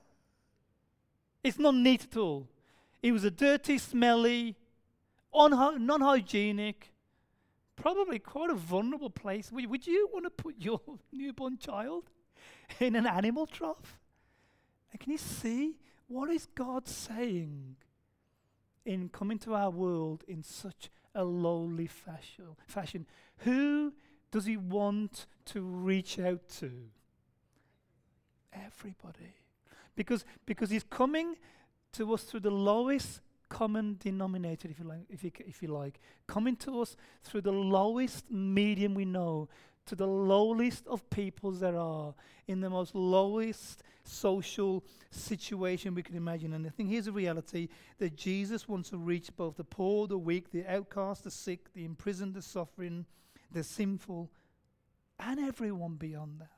It's 1.43 1.60
not 1.60 1.75
neat 1.75 2.05
at 2.05 2.17
all. 2.17 2.47
It 3.03 3.12
was 3.12 3.23
a 3.23 3.32
dirty, 3.32 3.77
smelly, 3.77 4.55
non 5.34 6.01
hygienic, 6.01 6.91
probably 7.75 8.17
quite 8.17 8.49
a 8.49 8.55
vulnerable 8.55 9.12
place. 9.12 9.51
Would, 9.51 9.67
would 9.67 9.86
you 9.86 10.10
want 10.12 10.25
to 10.25 10.32
put 10.32 10.55
your 10.58 10.82
newborn 11.12 11.60
child 11.60 12.10
in 12.79 12.95
an 12.95 13.05
animal 13.05 13.45
trough? 13.45 13.99
And 14.91 14.99
can 14.99 15.12
you 15.12 15.19
see 15.19 15.77
what 16.08 16.32
is 16.32 16.47
God 16.55 16.88
saying 16.88 17.75
in 18.89 19.08
coming 19.10 19.38
to 19.38 19.54
our 19.54 19.69
world 19.69 20.23
in 20.28 20.41
such 20.41 20.89
a 21.13 21.23
lowly 21.23 21.86
fashion? 21.86 22.56
fashion? 22.65 23.06
Who 23.39 23.93
does 24.32 24.45
He 24.45 24.58
want 24.58 25.28
to 25.45 25.62
reach 25.62 26.17
out 26.17 26.49
to? 26.58 26.71
Everybody. 28.52 29.36
Because, 29.95 30.25
because 30.47 30.71
He's 30.71 30.84
coming 30.84 31.36
to 31.93 32.12
us 32.15 32.23
through 32.23 32.39
the 32.39 32.49
lowest 32.49 33.21
common 33.47 33.97
denominator, 33.99 34.67
if 34.67 34.80
you 34.80 34.86
like, 34.86 35.06
if 35.08 35.23
you, 35.23 35.32
if 35.38 35.62
you 35.62 35.67
like, 35.67 35.99
coming 36.25 36.56
to 36.56 36.82
us 36.82 36.97
through 37.23 37.41
the 37.41 37.52
lowest 37.52 38.32
medium 38.32 38.95
we 38.95 39.06
know, 39.06 39.49
to 39.89 39.95
the 39.95 40.08
lowest 40.08 40.88
of 40.88 41.10
peoples 41.10 41.60
there 41.60 41.78
are, 41.78 42.13
in 42.47 42.62
the 42.62 42.69
most 42.69 42.93
lowest 42.93 43.84
social 44.04 44.84
situation 45.10 45.95
we 45.95 46.04
can 46.04 46.15
imagine. 46.15 46.54
And 46.54 46.65
I 46.65 46.69
think 46.69 46.89
here's 46.89 47.08
a 47.08 47.12
reality 47.12 47.69
that 47.97 48.15
Jesus 48.15 48.67
wants 48.67 48.89
to 48.91 48.97
reach 48.97 49.36
both 49.36 49.58
the 49.58 49.63
poor, 49.63 50.08
the 50.08 50.17
weak, 50.17 50.52
the 50.52 50.65
outcast, 50.67 51.23
the 51.23 51.32
sick, 51.32 51.73
the 51.73 51.86
imprisoned, 51.86 52.36
the 52.36 52.41
suffering, 52.41 53.06
the 53.52 53.63
sinful, 53.63 54.30
and 55.19 55.39
everyone 55.39 55.95
beyond 55.95 56.39
that. 56.39 56.49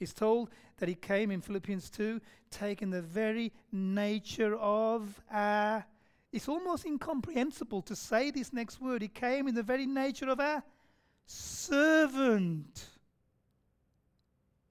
It's 0.00 0.12
told 0.12 0.50
that 0.78 0.88
he 0.88 0.96
came 0.96 1.30
in 1.30 1.40
Philippians 1.40 1.88
2, 1.90 2.20
taking 2.50 2.90
the 2.90 3.02
very 3.02 3.52
nature 3.70 4.56
of 4.56 5.20
our. 5.30 5.86
It's 6.32 6.48
almost 6.48 6.84
incomprehensible 6.84 7.82
to 7.82 7.94
say 7.94 8.32
this 8.32 8.52
next 8.52 8.80
word. 8.80 9.02
He 9.02 9.08
came 9.08 9.46
in 9.46 9.54
the 9.54 9.62
very 9.62 9.86
nature 9.86 10.28
of 10.28 10.40
our 10.40 10.64
servant. 11.26 12.86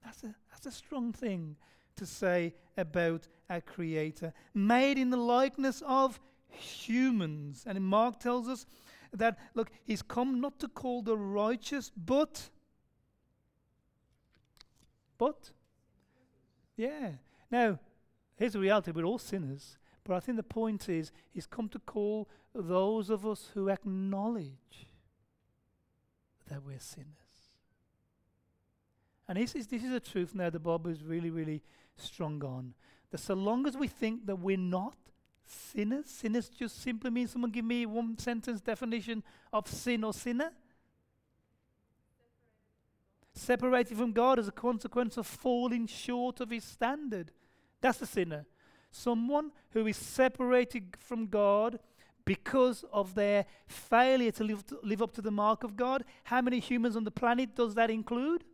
That's 0.04 0.22
a, 0.24 0.34
that's 0.50 0.66
a 0.66 0.70
strong 0.70 1.12
thing 1.12 1.56
to 1.96 2.06
say 2.06 2.54
about 2.76 3.28
our 3.48 3.60
Creator. 3.60 4.32
Made 4.52 4.98
in 4.98 5.10
the 5.10 5.16
likeness 5.16 5.82
of 5.86 6.20
humans. 6.48 7.64
And 7.66 7.80
Mark 7.82 8.20
tells 8.20 8.48
us 8.48 8.66
that, 9.12 9.38
look, 9.54 9.70
he's 9.84 10.02
come 10.02 10.40
not 10.40 10.58
to 10.60 10.68
call 10.68 11.02
the 11.02 11.16
righteous, 11.16 11.90
but. 11.96 12.50
But. 15.18 15.50
Yeah. 16.76 17.12
Now, 17.50 17.78
here's 18.36 18.54
the 18.54 18.60
reality 18.60 18.90
we're 18.90 19.04
all 19.04 19.18
sinners. 19.18 19.78
But 20.04 20.16
I 20.16 20.20
think 20.20 20.36
the 20.36 20.42
point 20.42 20.88
is, 20.88 21.12
he's 21.30 21.46
come 21.46 21.68
to 21.70 21.78
call 21.78 22.28
those 22.54 23.10
of 23.10 23.26
us 23.26 23.50
who 23.54 23.68
acknowledge 23.68 24.88
that 26.48 26.62
we're 26.62 26.80
sinners. 26.80 27.08
And 29.28 29.38
this 29.38 29.54
is, 29.54 29.66
this 29.66 29.82
is 29.82 29.92
a 29.92 30.00
truth 30.00 30.34
now 30.34 30.50
that 30.50 30.60
Bob 30.60 30.86
is 30.86 31.02
really, 31.02 31.30
really 31.30 31.62
strong 31.96 32.42
on. 32.44 32.74
That 33.10 33.18
so 33.18 33.34
long 33.34 33.66
as 33.66 33.76
we 33.76 33.88
think 33.88 34.26
that 34.26 34.36
we're 34.36 34.56
not 34.58 34.96
sinners, 35.46 36.06
sinners 36.06 36.48
just 36.48 36.82
simply 36.82 37.10
means 37.10 37.30
someone 37.32 37.50
give 37.50 37.64
me 37.64 37.86
one 37.86 38.18
sentence 38.18 38.60
definition 38.60 39.22
of 39.52 39.68
sin 39.68 40.04
or 40.04 40.12
sinner. 40.12 40.50
Separated 43.32 43.96
from 43.96 44.12
God 44.12 44.38
as 44.38 44.48
a 44.48 44.52
consequence 44.52 45.16
of 45.16 45.26
falling 45.26 45.86
short 45.86 46.40
of 46.40 46.50
his 46.50 46.64
standard. 46.64 47.30
That's 47.80 48.00
a 48.02 48.06
sinner. 48.06 48.46
Someone 48.90 49.50
who 49.70 49.86
is 49.86 49.96
separated 49.96 50.94
from 50.98 51.26
God 51.26 51.80
because 52.24 52.84
of 52.92 53.14
their 53.14 53.44
failure 53.66 54.30
to 54.32 54.44
live, 54.44 54.66
to 54.66 54.78
live 54.82 55.02
up 55.02 55.12
to 55.12 55.22
the 55.22 55.30
mark 55.30 55.62
of 55.62 55.76
God. 55.76 56.04
How 56.24 56.40
many 56.40 56.58
humans 56.58 56.96
on 56.96 57.04
the 57.04 57.10
planet 57.10 57.54
does 57.54 57.74
that 57.74 57.90
include? 57.90 58.44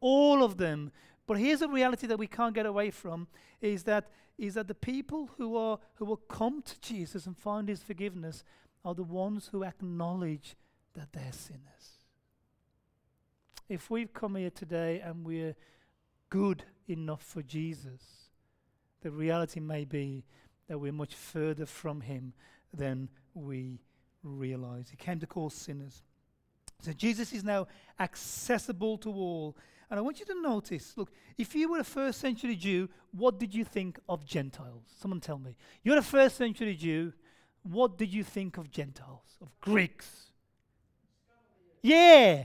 All 0.00 0.42
of 0.42 0.58
them. 0.58 0.92
But 1.26 1.38
here's 1.38 1.62
a 1.62 1.68
reality 1.68 2.06
that 2.06 2.18
we 2.18 2.26
can't 2.26 2.54
get 2.54 2.66
away 2.66 2.90
from 2.90 3.28
is 3.60 3.84
that 3.84 4.10
is 4.36 4.54
that 4.54 4.66
the 4.66 4.74
people 4.74 5.30
who 5.38 5.56
are 5.56 5.78
who 5.94 6.04
will 6.04 6.16
come 6.16 6.60
to 6.60 6.80
Jesus 6.80 7.24
and 7.24 7.36
find 7.36 7.68
his 7.68 7.82
forgiveness 7.82 8.44
are 8.84 8.94
the 8.94 9.04
ones 9.04 9.48
who 9.52 9.64
acknowledge 9.64 10.56
that 10.94 11.12
they're 11.12 11.32
sinners. 11.32 11.60
If 13.68 13.90
we've 13.90 14.12
come 14.12 14.36
here 14.36 14.50
today 14.50 15.00
and 15.00 15.24
we're 15.24 15.54
good 16.28 16.64
enough 16.88 17.22
for 17.22 17.42
Jesus, 17.42 18.30
the 19.00 19.10
reality 19.10 19.60
may 19.60 19.84
be 19.84 20.24
that 20.68 20.78
we're 20.78 20.92
much 20.92 21.14
further 21.14 21.66
from 21.66 22.00
him 22.00 22.32
than 22.72 23.08
we 23.34 23.80
realize. 24.22 24.88
He 24.90 24.96
came 24.96 25.20
to 25.20 25.26
call 25.26 25.50
sinners. 25.50 26.02
So 26.80 26.92
Jesus 26.92 27.32
is 27.32 27.44
now 27.44 27.66
accessible 27.98 28.98
to 28.98 29.10
all. 29.10 29.56
And 29.90 29.98
I 29.98 30.02
want 30.02 30.18
you 30.18 30.26
to 30.26 30.42
notice 30.42 30.94
look, 30.96 31.12
if 31.38 31.54
you 31.54 31.70
were 31.70 31.80
a 31.80 31.84
first 31.84 32.20
century 32.20 32.56
Jew, 32.56 32.88
what 33.12 33.38
did 33.38 33.54
you 33.54 33.64
think 33.64 33.98
of 34.08 34.24
Gentiles? 34.24 34.84
Someone 35.00 35.20
tell 35.20 35.38
me. 35.38 35.56
You're 35.82 35.98
a 35.98 36.02
first 36.02 36.36
century 36.36 36.74
Jew, 36.74 37.12
what 37.62 37.96
did 37.96 38.12
you 38.12 38.24
think 38.24 38.58
of 38.58 38.70
Gentiles, 38.70 39.38
of 39.40 39.48
Greeks? 39.60 40.32
Yeah. 41.82 42.44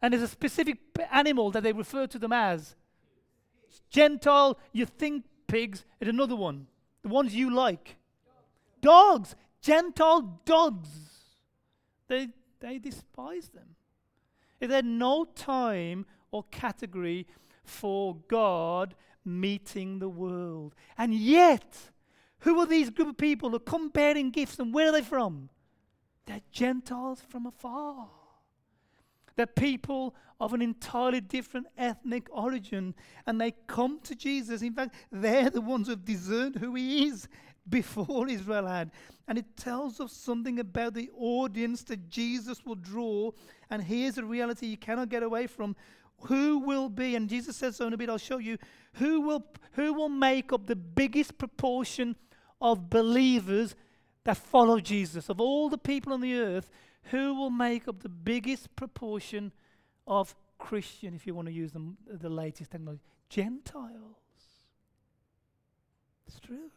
And 0.00 0.12
there's 0.12 0.22
a 0.22 0.28
specific 0.28 0.78
animal 1.10 1.50
that 1.50 1.62
they 1.62 1.72
refer 1.72 2.06
to 2.06 2.18
them 2.18 2.32
as. 2.32 2.76
Gentile, 3.90 4.58
you 4.72 4.86
think 4.86 5.24
pigs, 5.46 5.84
and 6.00 6.08
another 6.08 6.36
one. 6.36 6.66
The 7.02 7.08
ones 7.08 7.34
you 7.34 7.54
like. 7.54 7.96
Dogs. 8.80 9.34
Gentile 9.60 10.40
dogs. 10.44 10.88
They, 12.08 12.28
they 12.60 12.78
despise 12.78 13.48
them. 13.48 13.76
They 14.60 14.66
had 14.66 14.84
no 14.84 15.24
time 15.24 16.06
or 16.30 16.44
category 16.50 17.26
for 17.64 18.16
God 18.28 18.94
meeting 19.24 19.98
the 19.98 20.08
world. 20.08 20.74
And 20.96 21.14
yet, 21.14 21.76
who 22.40 22.58
are 22.60 22.66
these 22.66 22.90
group 22.90 23.08
of 23.08 23.16
people 23.18 23.50
who 23.50 23.58
come 23.58 23.90
bearing 23.90 24.30
gifts 24.30 24.58
and 24.58 24.72
where 24.72 24.88
are 24.88 24.92
they 24.92 25.02
from? 25.02 25.50
They're 26.26 26.40
Gentiles 26.50 27.22
from 27.28 27.46
afar. 27.46 28.08
They're 29.38 29.46
people 29.46 30.16
of 30.40 30.52
an 30.52 30.60
entirely 30.60 31.20
different 31.20 31.68
ethnic 31.78 32.26
origin 32.32 32.92
and 33.24 33.40
they 33.40 33.52
come 33.68 34.00
to 34.02 34.16
Jesus. 34.16 34.62
In 34.62 34.72
fact, 34.72 34.96
they're 35.12 35.48
the 35.48 35.60
ones 35.60 35.86
who've 35.86 36.04
discerned 36.04 36.56
who 36.56 36.74
he 36.74 37.06
is 37.06 37.28
before 37.68 38.28
Israel 38.28 38.66
had. 38.66 38.90
And 39.28 39.38
it 39.38 39.56
tells 39.56 40.00
us 40.00 40.12
something 40.12 40.58
about 40.58 40.94
the 40.94 41.08
audience 41.16 41.84
that 41.84 42.10
Jesus 42.10 42.66
will 42.66 42.74
draw. 42.74 43.30
And 43.70 43.80
here's 43.80 44.18
a 44.18 44.24
reality 44.24 44.66
you 44.66 44.76
cannot 44.76 45.08
get 45.08 45.22
away 45.22 45.46
from. 45.46 45.76
Who 46.22 46.58
will 46.58 46.88
be, 46.88 47.14
and 47.14 47.28
Jesus 47.28 47.56
says 47.56 47.76
so 47.76 47.86
in 47.86 47.92
a 47.92 47.96
bit, 47.96 48.10
I'll 48.10 48.18
show 48.18 48.38
you, 48.38 48.58
who 48.94 49.20
will, 49.20 49.46
who 49.74 49.94
will 49.94 50.08
make 50.08 50.52
up 50.52 50.66
the 50.66 50.74
biggest 50.74 51.38
proportion 51.38 52.16
of 52.60 52.90
believers 52.90 53.76
that 54.24 54.36
follow 54.36 54.80
Jesus? 54.80 55.28
Of 55.28 55.40
all 55.40 55.68
the 55.68 55.78
people 55.78 56.12
on 56.12 56.20
the 56.20 56.34
earth, 56.34 56.70
who 57.04 57.34
will 57.34 57.50
make 57.50 57.88
up 57.88 58.02
the 58.02 58.08
biggest 58.08 58.74
proportion 58.76 59.52
of 60.06 60.34
Christian, 60.58 61.14
if 61.14 61.26
you 61.26 61.34
want 61.34 61.48
to 61.48 61.54
use 61.54 61.72
the, 61.72 61.94
the 62.10 62.28
latest 62.28 62.70
technology? 62.70 63.00
Gentiles. 63.28 64.16
It's 66.26 66.40
true. 66.40 66.70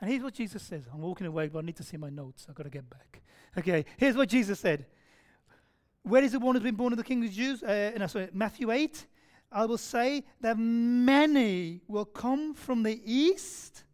And 0.00 0.10
here's 0.10 0.22
what 0.22 0.34
Jesus 0.34 0.62
says. 0.62 0.84
I'm 0.92 1.00
walking 1.00 1.26
away, 1.26 1.48
but 1.48 1.60
I 1.60 1.62
need 1.62 1.76
to 1.76 1.82
see 1.82 1.96
my 1.96 2.10
notes. 2.10 2.46
I've 2.48 2.54
got 2.54 2.64
to 2.64 2.70
get 2.70 2.88
back. 2.90 3.22
Okay, 3.56 3.86
here's 3.96 4.16
what 4.16 4.28
Jesus 4.28 4.60
said. 4.60 4.84
Where 6.02 6.22
is 6.22 6.32
the 6.32 6.38
one 6.38 6.54
who's 6.54 6.62
been 6.62 6.74
born 6.74 6.92
of 6.92 6.98
the 6.98 7.04
king 7.04 7.24
of 7.24 7.30
the 7.30 7.36
Jews? 7.36 7.62
Uh, 7.62 7.92
no, 7.96 8.06
sorry, 8.06 8.28
Matthew 8.32 8.70
8. 8.70 9.06
I 9.50 9.64
will 9.64 9.78
say 9.78 10.24
that 10.40 10.58
many 10.58 11.80
will 11.88 12.04
come 12.04 12.54
from 12.54 12.82
the 12.82 13.00
east 13.04 13.84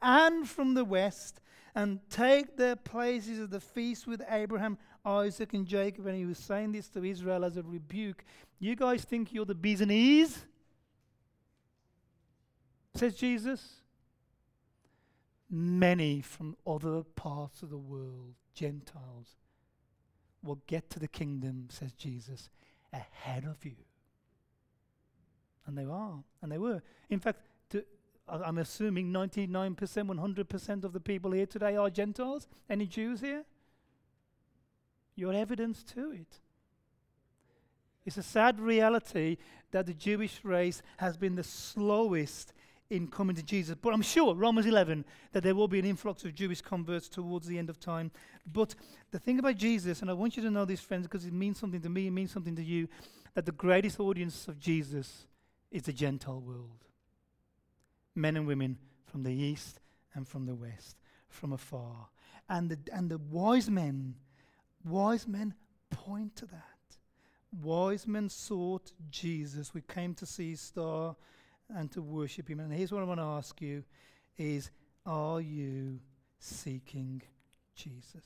and 0.00 0.48
from 0.48 0.74
the 0.74 0.84
west 0.84 1.40
and 1.76 2.00
take 2.10 2.56
their 2.56 2.74
places 2.74 3.38
at 3.38 3.50
the 3.50 3.60
feast 3.60 4.08
with 4.08 4.22
Abraham, 4.28 4.78
Isaac, 5.04 5.54
and 5.54 5.64
Jacob. 5.66 6.06
And 6.06 6.16
he 6.16 6.24
was 6.24 6.38
saying 6.38 6.72
this 6.72 6.88
to 6.88 7.04
Israel 7.04 7.44
as 7.44 7.56
a 7.56 7.62
rebuke. 7.62 8.24
You 8.58 8.74
guys 8.74 9.04
think 9.04 9.32
you're 9.32 9.44
the 9.44 9.54
bees 9.54 9.80
and 9.80 9.92
ease? 9.92 10.44
Says 12.96 13.14
Jesus 13.14 13.82
many 15.50 16.20
from 16.20 16.56
other 16.66 17.02
parts 17.02 17.62
of 17.62 17.70
the 17.70 17.78
world, 17.78 18.34
Gentiles, 18.54 19.36
will 20.42 20.60
get 20.66 20.90
to 20.90 20.98
the 20.98 21.08
kingdom, 21.08 21.68
says 21.70 21.92
Jesus, 21.92 22.48
ahead 22.92 23.44
of 23.44 23.64
you. 23.64 23.76
And 25.66 25.76
they 25.76 25.84
are, 25.84 26.22
and 26.42 26.50
they 26.50 26.58
were. 26.58 26.82
In 27.10 27.20
fact, 27.20 27.40
I'm 28.28 28.58
assuming 28.58 29.12
99%, 29.12 29.76
100% 29.76 30.84
of 30.84 30.92
the 30.92 31.00
people 31.00 31.30
here 31.30 31.46
today 31.46 31.76
are 31.76 31.90
Gentiles. 31.90 32.48
Any 32.68 32.86
Jews 32.86 33.20
here? 33.20 33.44
You're 35.14 35.32
evidence 35.32 35.84
to 35.94 36.10
it. 36.10 36.40
It's 38.04 38.18
a 38.18 38.22
sad 38.22 38.60
reality 38.60 39.36
that 39.70 39.86
the 39.86 39.94
Jewish 39.94 40.40
race 40.44 40.82
has 40.98 41.16
been 41.16 41.34
the 41.34 41.44
slowest 41.44 42.52
in 42.90 43.08
coming 43.08 43.34
to 43.34 43.42
Jesus. 43.42 43.76
But 43.80 43.92
I'm 43.92 44.02
sure, 44.02 44.34
Romans 44.34 44.66
11, 44.66 45.04
that 45.32 45.42
there 45.42 45.54
will 45.54 45.68
be 45.68 45.78
an 45.78 45.84
influx 45.84 46.24
of 46.24 46.34
Jewish 46.34 46.60
converts 46.60 47.08
towards 47.08 47.46
the 47.46 47.58
end 47.58 47.68
of 47.68 47.80
time. 47.80 48.10
But 48.52 48.74
the 49.10 49.18
thing 49.18 49.38
about 49.38 49.56
Jesus, 49.56 50.02
and 50.02 50.10
I 50.10 50.14
want 50.14 50.36
you 50.36 50.42
to 50.44 50.50
know 50.50 50.64
this, 50.64 50.80
friends, 50.80 51.06
because 51.06 51.26
it 51.26 51.32
means 51.32 51.58
something 51.58 51.80
to 51.80 51.88
me, 51.88 52.06
it 52.06 52.12
means 52.12 52.30
something 52.30 52.56
to 52.56 52.62
you, 52.62 52.88
that 53.34 53.44
the 53.46 53.52
greatest 53.52 53.98
audience 53.98 54.46
of 54.48 54.58
Jesus 54.58 55.26
is 55.70 55.82
the 55.82 55.92
Gentile 55.92 56.40
world. 56.40 56.85
Men 58.16 58.36
and 58.36 58.46
women 58.46 58.78
from 59.04 59.22
the 59.22 59.32
east 59.32 59.78
and 60.14 60.26
from 60.26 60.46
the 60.46 60.54
west, 60.54 60.96
from 61.28 61.52
afar. 61.52 62.08
And 62.48 62.70
the, 62.70 62.78
and 62.92 63.10
the 63.10 63.18
wise 63.18 63.70
men, 63.70 64.16
wise 64.84 65.28
men 65.28 65.54
point 65.90 66.34
to 66.36 66.46
that. 66.46 66.62
Wise 67.62 68.06
men 68.06 68.28
sought 68.28 68.92
Jesus. 69.10 69.72
We 69.72 69.82
came 69.82 70.14
to 70.14 70.26
see 70.26 70.50
his 70.50 70.60
star 70.60 71.16
and 71.74 71.90
to 71.92 72.02
worship 72.02 72.48
Him. 72.48 72.60
And 72.60 72.72
here's 72.72 72.92
what 72.92 73.02
I 73.02 73.04
want 73.04 73.20
to 73.20 73.24
ask 73.24 73.60
you 73.60 73.84
is 74.36 74.70
are 75.04 75.40
you 75.40 76.00
seeking 76.38 77.22
Jesus? 77.74 78.24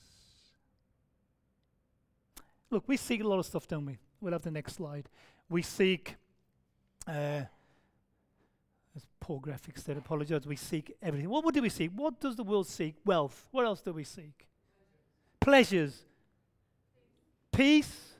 Look, 2.69 2.83
we 2.87 2.97
seek 2.97 3.21
a 3.21 3.27
lot 3.27 3.39
of 3.39 3.45
stuff, 3.45 3.67
don't 3.67 3.85
we? 3.85 3.97
We'll 4.19 4.33
have 4.33 4.43
the 4.43 4.51
next 4.51 4.75
slide. 4.75 5.09
We 5.49 5.61
seek, 5.61 6.15
uh, 7.07 7.43
as 8.95 9.05
poor 9.19 9.39
graphics 9.39 9.83
there, 9.83 9.97
apologize, 9.97 10.45
we 10.45 10.55
seek 10.55 10.95
everything. 11.01 11.29
What, 11.29 11.45
what 11.45 11.53
do 11.53 11.61
we 11.61 11.69
seek? 11.69 11.91
What 11.95 12.19
does 12.19 12.35
the 12.35 12.43
world 12.43 12.67
seek? 12.67 12.95
Wealth. 13.05 13.47
What 13.51 13.65
else 13.65 13.81
do 13.81 13.93
we 13.93 14.03
seek? 14.03 14.47
Pleasures. 15.39 16.03
Peace. 17.51 18.13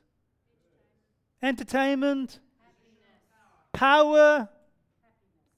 Entertainment. 1.42 2.40
Power 3.72 4.48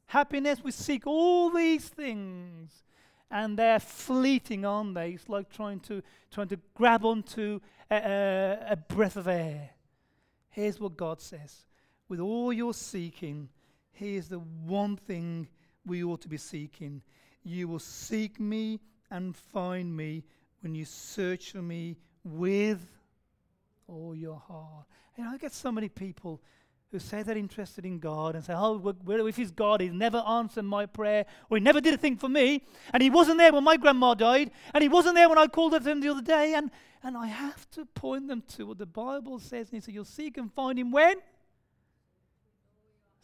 happiness. 0.07 0.62
We 0.62 0.70
seek 0.70 1.07
all 1.07 1.50
these 1.50 1.88
things. 1.88 2.85
And 3.31 3.59
they're 3.59 3.81
fleeting, 3.81 4.64
aren't 4.64 4.94
they? 4.94 5.11
It's 5.11 5.29
like 5.29 5.50
trying 5.50 5.81
to, 5.81 6.03
trying 6.31 6.48
to 6.48 6.59
grab 6.74 7.05
onto 7.05 7.61
a, 7.90 7.96
a, 7.96 8.72
a 8.72 8.77
breath 8.77 9.16
of 9.16 9.27
air. 9.27 9.70
Here's 10.50 10.79
what 10.79 10.96
God 10.96 11.20
says 11.20 11.66
With 12.09 12.20
all 12.20 12.53
your 12.53 12.72
seeking, 12.72 13.48
here's 13.95 14.29
the 14.29 14.39
one 14.39 14.97
thing 14.97 15.49
we 15.87 16.05
ought 16.05 16.21
to 16.23 16.29
be 16.29 16.37
seeking. 16.37 17.03
You 17.43 17.69
will 17.69 17.79
seek 17.79 18.39
me 18.39 18.81
and 19.11 19.37
find 19.37 19.97
me 19.97 20.25
when 20.61 20.75
you 20.75 20.85
search 20.85 21.53
for 21.53 21.63
me 21.63 21.97
with 22.25 22.81
all 23.87 24.15
your 24.15 24.39
heart. 24.49 24.87
And 25.17 25.29
I 25.29 25.37
get 25.37 25.53
so 25.53 25.71
many 25.71 25.89
people 25.89 26.41
who 26.91 26.99
say 26.99 27.23
they're 27.23 27.37
interested 27.37 27.85
in 27.85 27.99
God 27.99 28.35
and 28.35 28.45
say, 28.45 28.55
Oh, 28.57 28.77
well, 28.77 29.27
if 29.27 29.37
He's 29.37 29.51
God, 29.51 29.81
He's 29.81 29.93
never 29.93 30.19
answered 30.19 30.65
my 30.65 30.87
prayer, 30.87 31.27
or 31.51 31.57
He 31.57 31.63
never 31.63 31.81
did 31.81 31.95
a 31.95 31.99
thing 31.99 32.17
for 32.17 32.29
me, 32.29 32.63
and 32.93 33.03
He 33.03 33.11
wasn't 33.11 33.39
there 33.39 33.53
when 33.53 33.65
my 33.65 33.77
grandma 33.77 34.15
died, 34.15 34.51
and 34.73 34.83
He 34.83 34.89
wasn't 34.89 35.17
there 35.17 35.29
when 35.29 35.39
I 35.39 35.47
called 35.47 35.75
at 35.75 35.87
Him 35.87 36.01
the 36.01 36.09
other 36.09 36.23
day. 36.23 36.55
And, 36.55 36.71
and 37.03 37.17
I 37.17 37.27
have 37.27 37.69
to 37.73 37.85
point 37.85 38.29
them 38.29 38.43
to 38.57 38.67
what 38.67 38.79
the 38.79 38.87
Bible 38.87 39.39
says. 39.39 39.69
And 39.69 39.75
He 39.75 39.81
said, 39.81 39.95
You'll 39.95 40.05
seek 40.05 40.37
and 40.39 40.53
find 40.53 40.79
Him 40.79 40.91
when? 40.91 41.17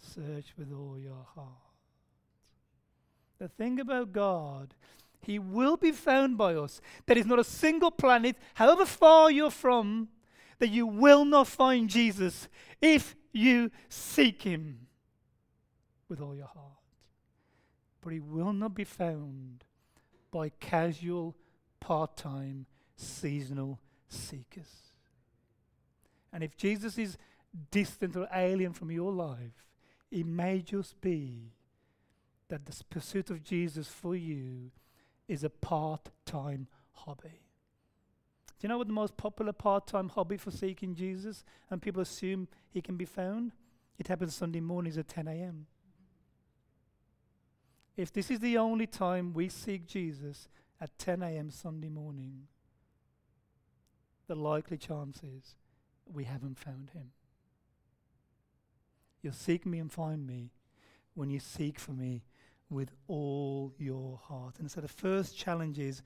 Search 0.00 0.54
with 0.58 0.72
all 0.72 0.98
your 0.98 1.26
heart. 1.34 1.48
The 3.38 3.48
thing 3.48 3.80
about 3.80 4.12
God, 4.12 4.74
He 5.20 5.38
will 5.38 5.76
be 5.76 5.92
found 5.92 6.36
by 6.36 6.54
us. 6.54 6.80
There 7.06 7.18
is 7.18 7.26
not 7.26 7.38
a 7.38 7.44
single 7.44 7.90
planet, 7.90 8.36
however 8.54 8.84
far 8.84 9.30
you're 9.30 9.50
from, 9.50 10.08
that 10.60 10.68
you 10.68 10.86
will 10.86 11.24
not 11.24 11.48
find 11.48 11.88
Jesus 11.88 12.48
if 12.80 13.16
you 13.32 13.70
seek 13.88 14.42
him 14.42 14.86
with 16.08 16.20
all 16.20 16.34
your 16.34 16.46
heart. 16.46 16.66
But 18.02 18.12
he 18.12 18.20
will 18.20 18.52
not 18.52 18.74
be 18.74 18.84
found 18.84 19.64
by 20.30 20.50
casual, 20.60 21.36
part 21.80 22.16
time, 22.16 22.66
seasonal 22.96 23.80
seekers. 24.08 24.92
And 26.32 26.44
if 26.44 26.56
Jesus 26.56 26.96
is 26.98 27.18
distant 27.70 28.16
or 28.16 28.28
alien 28.32 28.72
from 28.72 28.90
your 28.90 29.12
life, 29.12 29.64
it 30.10 30.26
may 30.26 30.60
just 30.60 31.00
be 31.00 31.52
that 32.48 32.66
the 32.66 32.84
pursuit 32.90 33.30
of 33.30 33.42
Jesus 33.42 33.88
for 33.88 34.16
you 34.16 34.70
is 35.28 35.44
a 35.44 35.50
part 35.50 36.10
time 36.26 36.66
hobby. 36.92 37.40
Do 38.58 38.66
you 38.66 38.68
know 38.68 38.78
what 38.78 38.88
the 38.88 38.92
most 38.92 39.16
popular 39.16 39.52
part 39.52 39.86
time 39.86 40.10
hobby 40.10 40.36
for 40.36 40.50
seeking 40.50 40.94
Jesus 40.94 41.44
and 41.70 41.80
people 41.80 42.02
assume 42.02 42.48
he 42.68 42.82
can 42.82 42.96
be 42.96 43.06
found? 43.06 43.52
It 43.98 44.08
happens 44.08 44.34
Sunday 44.34 44.60
mornings 44.60 44.98
at 44.98 45.08
10 45.08 45.28
a.m. 45.28 45.66
If 47.96 48.12
this 48.12 48.30
is 48.30 48.40
the 48.40 48.58
only 48.58 48.86
time 48.86 49.32
we 49.32 49.48
seek 49.48 49.86
Jesus 49.86 50.48
at 50.80 50.98
10 50.98 51.22
a.m. 51.22 51.50
Sunday 51.50 51.88
morning, 51.88 52.48
the 54.26 54.34
likely 54.34 54.76
chance 54.76 55.22
is 55.22 55.56
we 56.06 56.24
haven't 56.24 56.58
found 56.58 56.90
him. 56.90 57.12
You'll 59.22 59.32
seek 59.32 59.66
me 59.66 59.78
and 59.78 59.92
find 59.92 60.26
me 60.26 60.50
when 61.14 61.30
you 61.30 61.40
seek 61.40 61.78
for 61.78 61.92
me 61.92 62.24
with 62.68 62.92
all 63.08 63.72
your 63.78 64.20
heart. 64.24 64.56
And 64.58 64.70
so 64.70 64.80
the 64.80 64.88
first 64.88 65.36
challenge 65.36 65.78
is 65.78 66.02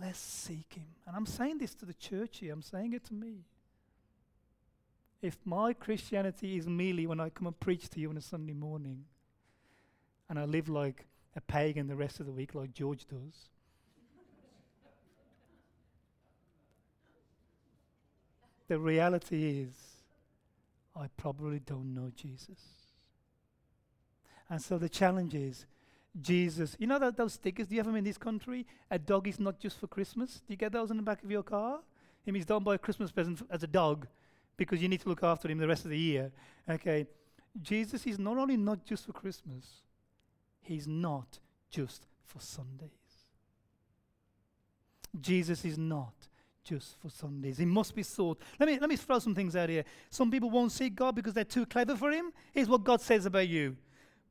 Let's 0.00 0.18
seek 0.18 0.74
Him. 0.74 0.86
And 1.06 1.16
I'm 1.16 1.26
saying 1.26 1.58
this 1.58 1.74
to 1.76 1.84
the 1.84 1.94
church 1.94 2.38
here, 2.38 2.52
I'm 2.52 2.62
saying 2.62 2.94
it 2.94 3.04
to 3.06 3.14
me. 3.14 3.44
If 5.20 5.36
my 5.44 5.74
Christianity 5.74 6.56
is 6.56 6.66
merely 6.66 7.06
when 7.06 7.20
I 7.20 7.28
come 7.28 7.46
and 7.46 7.60
preach 7.60 7.90
to 7.90 8.00
you 8.00 8.08
on 8.08 8.16
a 8.16 8.22
Sunday 8.22 8.54
morning, 8.54 9.04
and 10.28 10.38
I 10.38 10.44
live 10.44 10.68
like 10.68 11.06
a 11.36 11.40
pagan 11.40 11.88
the 11.88 11.96
rest 11.96 12.20
of 12.20 12.26
the 12.26 12.32
week, 12.32 12.54
like 12.54 12.72
George 12.72 13.04
does, 13.06 13.18
the 18.68 18.78
reality 18.78 19.66
is 19.66 19.89
I 21.00 21.06
probably 21.16 21.60
don't 21.60 21.94
know 21.94 22.10
Jesus. 22.14 22.58
And 24.50 24.60
so 24.60 24.76
the 24.76 24.88
challenge 24.88 25.34
is 25.34 25.64
Jesus. 26.20 26.76
You 26.78 26.86
know 26.86 26.98
that 26.98 27.16
those 27.16 27.34
stickers? 27.34 27.68
Do 27.68 27.74
you 27.74 27.80
have 27.80 27.86
them 27.86 27.96
in 27.96 28.04
this 28.04 28.18
country? 28.18 28.66
A 28.90 28.98
dog 28.98 29.26
is 29.26 29.40
not 29.40 29.58
just 29.58 29.78
for 29.78 29.86
Christmas. 29.86 30.42
Do 30.46 30.52
you 30.52 30.56
get 30.56 30.72
those 30.72 30.90
in 30.90 30.96
the 30.96 31.02
back 31.02 31.22
of 31.22 31.30
your 31.30 31.42
car? 31.42 31.80
It 32.26 32.32
means 32.32 32.44
don't 32.44 32.64
buy 32.64 32.74
a 32.74 32.78
Christmas 32.78 33.10
present 33.10 33.40
as 33.50 33.62
a 33.62 33.66
dog 33.66 34.06
because 34.56 34.82
you 34.82 34.88
need 34.88 35.00
to 35.00 35.08
look 35.08 35.22
after 35.22 35.48
him 35.48 35.58
the 35.58 35.68
rest 35.68 35.84
of 35.84 35.90
the 35.90 35.98
year. 35.98 36.32
Okay. 36.68 37.06
Jesus 37.62 38.06
is 38.06 38.18
not 38.18 38.36
only 38.36 38.56
not 38.56 38.84
just 38.84 39.06
for 39.06 39.12
Christmas, 39.12 39.64
he's 40.60 40.86
not 40.86 41.38
just 41.70 42.06
for 42.24 42.40
Sundays. 42.40 42.90
Jesus 45.18 45.64
is 45.64 45.78
not 45.78 46.12
just 46.70 47.00
for 47.00 47.10
Sundays. 47.10 47.58
He 47.58 47.64
must 47.64 47.96
be 47.96 48.04
sought. 48.04 48.40
Let 48.60 48.68
me, 48.68 48.78
let 48.78 48.88
me 48.88 48.94
throw 48.94 49.18
some 49.18 49.34
things 49.34 49.56
out 49.56 49.68
here. 49.68 49.84
Some 50.08 50.30
people 50.30 50.50
won't 50.50 50.70
seek 50.70 50.94
God 50.94 51.16
because 51.16 51.34
they're 51.34 51.44
too 51.44 51.66
clever 51.66 51.96
for 51.96 52.12
Him. 52.12 52.32
Here's 52.52 52.68
what 52.68 52.84
God 52.84 53.00
says 53.00 53.26
about 53.26 53.48
you 53.48 53.76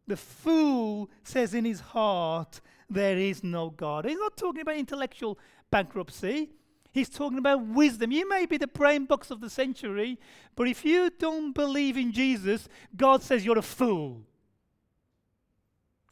The 0.07 0.15
fool 0.15 1.09
says 1.21 1.53
in 1.53 1.65
his 1.65 1.81
heart, 1.81 2.61
There 2.89 3.17
is 3.17 3.43
no 3.43 3.71
God. 3.71 4.05
He's 4.05 4.17
not 4.17 4.37
talking 4.37 4.61
about 4.61 4.77
intellectual 4.77 5.37
bankruptcy. 5.69 6.49
He's 6.93 7.09
talking 7.09 7.37
about 7.37 7.65
wisdom. 7.65 8.11
You 8.11 8.27
may 8.27 8.45
be 8.45 8.57
the 8.57 8.67
brain 8.67 9.05
box 9.05 9.31
of 9.31 9.41
the 9.41 9.49
century, 9.49 10.17
but 10.55 10.67
if 10.67 10.85
you 10.85 11.11
don't 11.19 11.51
believe 11.51 11.97
in 11.97 12.13
Jesus, 12.13 12.69
God 12.95 13.21
says 13.21 13.45
you're 13.45 13.59
a 13.59 13.61
fool. 13.61 14.21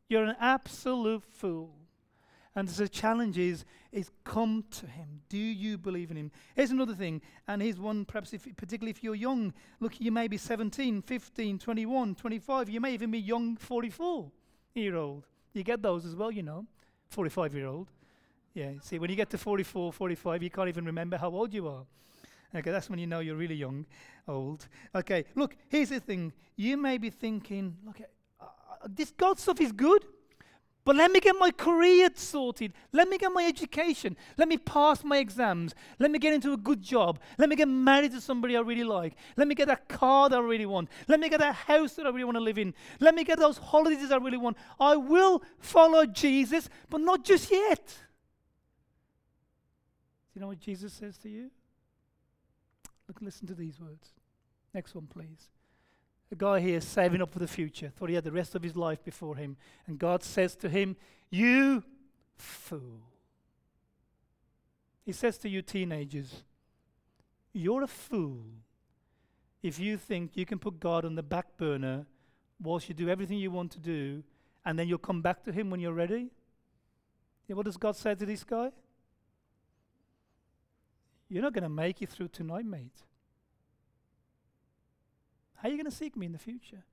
You're 0.09 0.25
an 0.25 0.35
absolute 0.41 1.23
fool. 1.23 1.76
And 2.57 2.67
the 2.67 2.89
challenge 2.89 3.37
is, 3.37 3.65
is 3.91 4.09
come 4.23 4.65
to 4.71 4.87
him. 4.87 5.21
Do 5.29 5.37
you 5.37 5.77
believe 5.77 6.09
in 6.09 6.17
him? 6.17 6.31
Here's 6.55 6.71
another 6.71 6.95
thing, 6.95 7.21
and 7.47 7.61
here's 7.61 7.79
one 7.79 8.03
perhaps 8.03 8.33
if, 8.33 8.47
particularly 8.57 8.89
if 8.89 9.03
you're 9.03 9.13
young. 9.13 9.53
Look, 9.79 10.01
you 10.01 10.11
may 10.11 10.27
be 10.27 10.37
17, 10.37 11.03
15, 11.03 11.59
21, 11.59 12.15
25. 12.15 12.69
You 12.69 12.81
may 12.81 12.95
even 12.95 13.11
be 13.11 13.19
young 13.19 13.57
44 13.57 14.31
year 14.73 14.95
old. 14.95 15.27
You 15.53 15.61
get 15.61 15.83
those 15.83 16.03
as 16.03 16.15
well, 16.15 16.31
you 16.31 16.41
know, 16.41 16.65
45 17.11 17.53
year 17.53 17.67
old. 17.67 17.91
Yeah, 18.55 18.71
see, 18.81 18.97
when 18.97 19.11
you 19.11 19.15
get 19.15 19.29
to 19.29 19.37
44, 19.37 19.93
45, 19.93 20.41
you 20.41 20.49
can't 20.49 20.67
even 20.67 20.85
remember 20.85 21.17
how 21.17 21.29
old 21.29 21.53
you 21.53 21.67
are. 21.67 21.85
Okay, 22.55 22.71
that's 22.71 22.89
when 22.89 22.97
you 22.97 23.05
know 23.05 23.19
you're 23.19 23.35
really 23.35 23.53
young, 23.53 23.85
old. 24.27 24.67
Okay, 24.95 25.25
look, 25.35 25.55
here's 25.69 25.89
the 25.89 25.99
thing. 25.99 26.33
You 26.55 26.75
may 26.75 26.97
be 26.97 27.11
thinking, 27.11 27.77
look, 27.85 28.01
uh, 28.41 28.45
this 28.87 29.11
God 29.11 29.37
stuff 29.37 29.61
is 29.61 29.71
good. 29.71 30.07
But 30.87 30.95
let 30.95 31.11
me 31.11 31.19
get 31.19 31.35
my 31.37 31.51
career 31.51 32.09
sorted. 32.15 32.71
Let 32.93 33.09
me 33.09 33.17
get 33.17 33.33
my 33.33 33.43
education. 33.43 34.15
Let 34.37 34.47
me 34.47 34.57
pass 34.57 35.03
my 35.03 35.17
exams. 35.17 35.75
Let 35.99 36.11
me 36.11 36.17
get 36.17 36.33
into 36.33 36.53
a 36.53 36.57
good 36.57 36.81
job. 36.81 37.19
Let 37.37 37.49
me 37.49 37.57
get 37.57 37.67
married 37.67 38.13
to 38.13 38.21
somebody 38.21 38.55
I 38.55 38.61
really 38.61 38.85
like. 38.85 39.17
Let 39.35 39.49
me 39.49 39.53
get 39.53 39.67
that 39.67 39.89
car 39.89 40.29
that 40.29 40.37
I 40.37 40.41
really 40.41 40.65
want. 40.65 40.87
Let 41.09 41.19
me 41.19 41.27
get 41.27 41.41
that 41.41 41.55
house 41.55 41.95
that 41.95 42.05
I 42.05 42.09
really 42.09 42.23
want 42.23 42.37
to 42.37 42.41
live 42.41 42.57
in. 42.57 42.73
Let 43.01 43.15
me 43.15 43.25
get 43.25 43.37
those 43.37 43.57
holidays 43.57 44.13
I 44.13 44.15
really 44.15 44.37
want. 44.37 44.55
I 44.79 44.95
will 44.95 45.43
follow 45.59 46.05
Jesus, 46.05 46.69
but 46.89 47.01
not 47.01 47.25
just 47.25 47.51
yet. 47.51 47.85
Do 47.85 47.93
you 50.35 50.39
know 50.39 50.47
what 50.47 50.61
Jesus 50.61 50.93
says 50.93 51.17
to 51.17 51.27
you? 51.27 51.51
Look, 53.09 53.21
listen 53.21 53.45
to 53.47 53.55
these 53.55 53.77
words. 53.77 54.13
Next 54.73 54.95
one, 54.95 55.07
please. 55.07 55.49
A 56.31 56.35
guy 56.35 56.59
here 56.59 56.81
saving 56.81 57.21
up 57.21 57.31
for 57.31 57.39
the 57.39 57.47
future, 57.47 57.91
thought 57.95 58.09
he 58.09 58.15
had 58.15 58.23
the 58.23 58.31
rest 58.31 58.53
of 58.55 58.63
his 58.63 58.75
life 58.75 59.03
before 59.03 59.35
him. 59.35 59.55
And 59.85 59.97
God 59.97 60.23
says 60.23 60.55
to 60.57 60.69
him, 60.69 60.97
You 61.29 61.83
fool. 62.35 63.01
He 65.05 65.13
says 65.13 65.37
to 65.39 65.49
you, 65.49 65.61
teenagers, 65.61 66.43
You're 67.53 67.83
a 67.83 67.87
fool 67.87 68.43
if 69.63 69.79
you 69.79 69.97
think 69.97 70.35
you 70.35 70.45
can 70.45 70.59
put 70.59 70.79
God 70.79 71.05
on 71.05 71.15
the 71.15 71.23
back 71.23 71.57
burner 71.57 72.05
whilst 72.61 72.89
you 72.89 72.95
do 72.95 73.09
everything 73.09 73.37
you 73.37 73.51
want 73.51 73.71
to 73.71 73.79
do, 73.79 74.23
and 74.65 74.77
then 74.77 74.87
you'll 74.87 74.97
come 74.97 75.21
back 75.21 75.43
to 75.43 75.51
Him 75.51 75.69
when 75.69 75.79
you're 75.79 75.93
ready. 75.93 76.29
Yeah, 77.47 77.55
what 77.55 77.65
does 77.65 77.77
God 77.77 77.95
say 77.95 78.15
to 78.15 78.25
this 78.25 78.43
guy? 78.43 78.71
You're 81.29 81.43
not 81.43 81.53
going 81.53 81.63
to 81.63 81.69
make 81.69 82.01
it 82.01 82.09
through 82.09 82.29
tonight, 82.29 82.65
mate. 82.65 83.03
How 85.57 85.67
are 85.67 85.71
you 85.71 85.77
going 85.77 85.89
to 85.89 85.95
seek 85.95 86.15
me 86.15 86.25
in 86.25 86.31
the 86.31 86.37
future? 86.37 86.83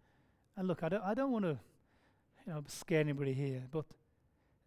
And 0.57 0.69
look, 0.69 0.83
I 0.83 0.89
don't, 0.89 1.05
I 1.05 1.15
don't 1.15 1.31
want 1.31 1.45
to 1.45 1.59
you 2.47 2.53
know, 2.53 2.65
scare 2.67 3.01
anybody 3.01 3.35
here, 3.35 3.63
but 3.71 3.85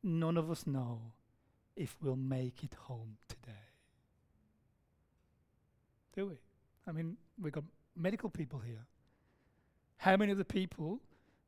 none 0.03 0.37
of 0.37 0.51
us 0.51 0.67
know 0.67 1.01
if 1.75 1.95
we'll 2.01 2.15
make 2.15 2.63
it 2.63 2.75
home 2.85 3.17
today. 3.27 3.51
Do 6.15 6.27
we? 6.27 6.35
I 6.87 6.91
mean, 6.91 7.17
we've 7.41 7.53
got 7.53 7.63
medical 7.95 8.29
people 8.29 8.59
here. 8.59 8.85
How 9.97 10.17
many 10.17 10.31
of 10.31 10.37
the 10.37 10.45
people, 10.45 10.99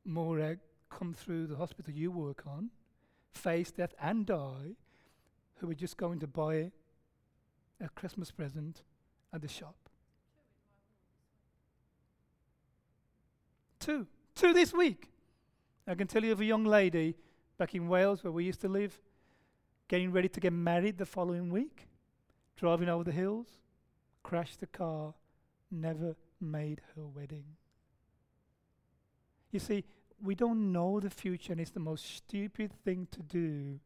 more 0.05 0.57
come 0.89 1.13
through 1.13 1.47
the 1.47 1.55
hospital 1.55 1.93
you 1.93 2.11
work 2.11 2.43
on, 2.47 2.69
face 3.31 3.71
death 3.71 3.93
and 4.01 4.25
die, 4.25 4.75
who 5.55 5.69
are 5.69 5.75
just 5.75 5.97
going 5.97 6.19
to 6.19 6.27
buy 6.27 6.71
a 7.81 7.89
Christmas 7.95 8.31
present 8.31 8.81
at 9.33 9.41
the 9.41 9.47
shop? 9.47 9.88
Two. 13.89 14.05
Two 14.35 14.53
this 14.53 14.71
week. 14.71 15.09
I 15.87 15.95
can 15.95 16.05
tell 16.05 16.23
you 16.23 16.31
of 16.31 16.39
a 16.39 16.45
young 16.45 16.63
lady 16.63 17.15
back 17.57 17.73
in 17.73 17.87
Wales 17.87 18.23
where 18.23 18.31
we 18.31 18.45
used 18.45 18.61
to 18.61 18.67
live, 18.67 18.99
getting 19.87 20.11
ready 20.11 20.29
to 20.29 20.39
get 20.39 20.53
married 20.53 20.99
the 20.99 21.07
following 21.07 21.49
week, 21.49 21.87
driving 22.55 22.87
over 22.87 23.03
the 23.03 23.11
hills, 23.11 23.47
crashed 24.21 24.59
the 24.59 24.67
car, 24.67 25.15
never 25.71 26.15
made 26.39 26.81
her 26.95 27.03
wedding. 27.03 27.45
You 29.51 29.59
see, 29.59 29.83
we 30.23 30.35
don't 30.35 30.71
know 30.71 30.99
the 30.99 31.09
future, 31.09 31.53
and 31.53 31.59
it's 31.59 31.71
the 31.71 31.79
most 31.79 32.15
stupid 32.15 32.71
thing 32.85 33.07
to 33.09 33.23
do 33.23 33.79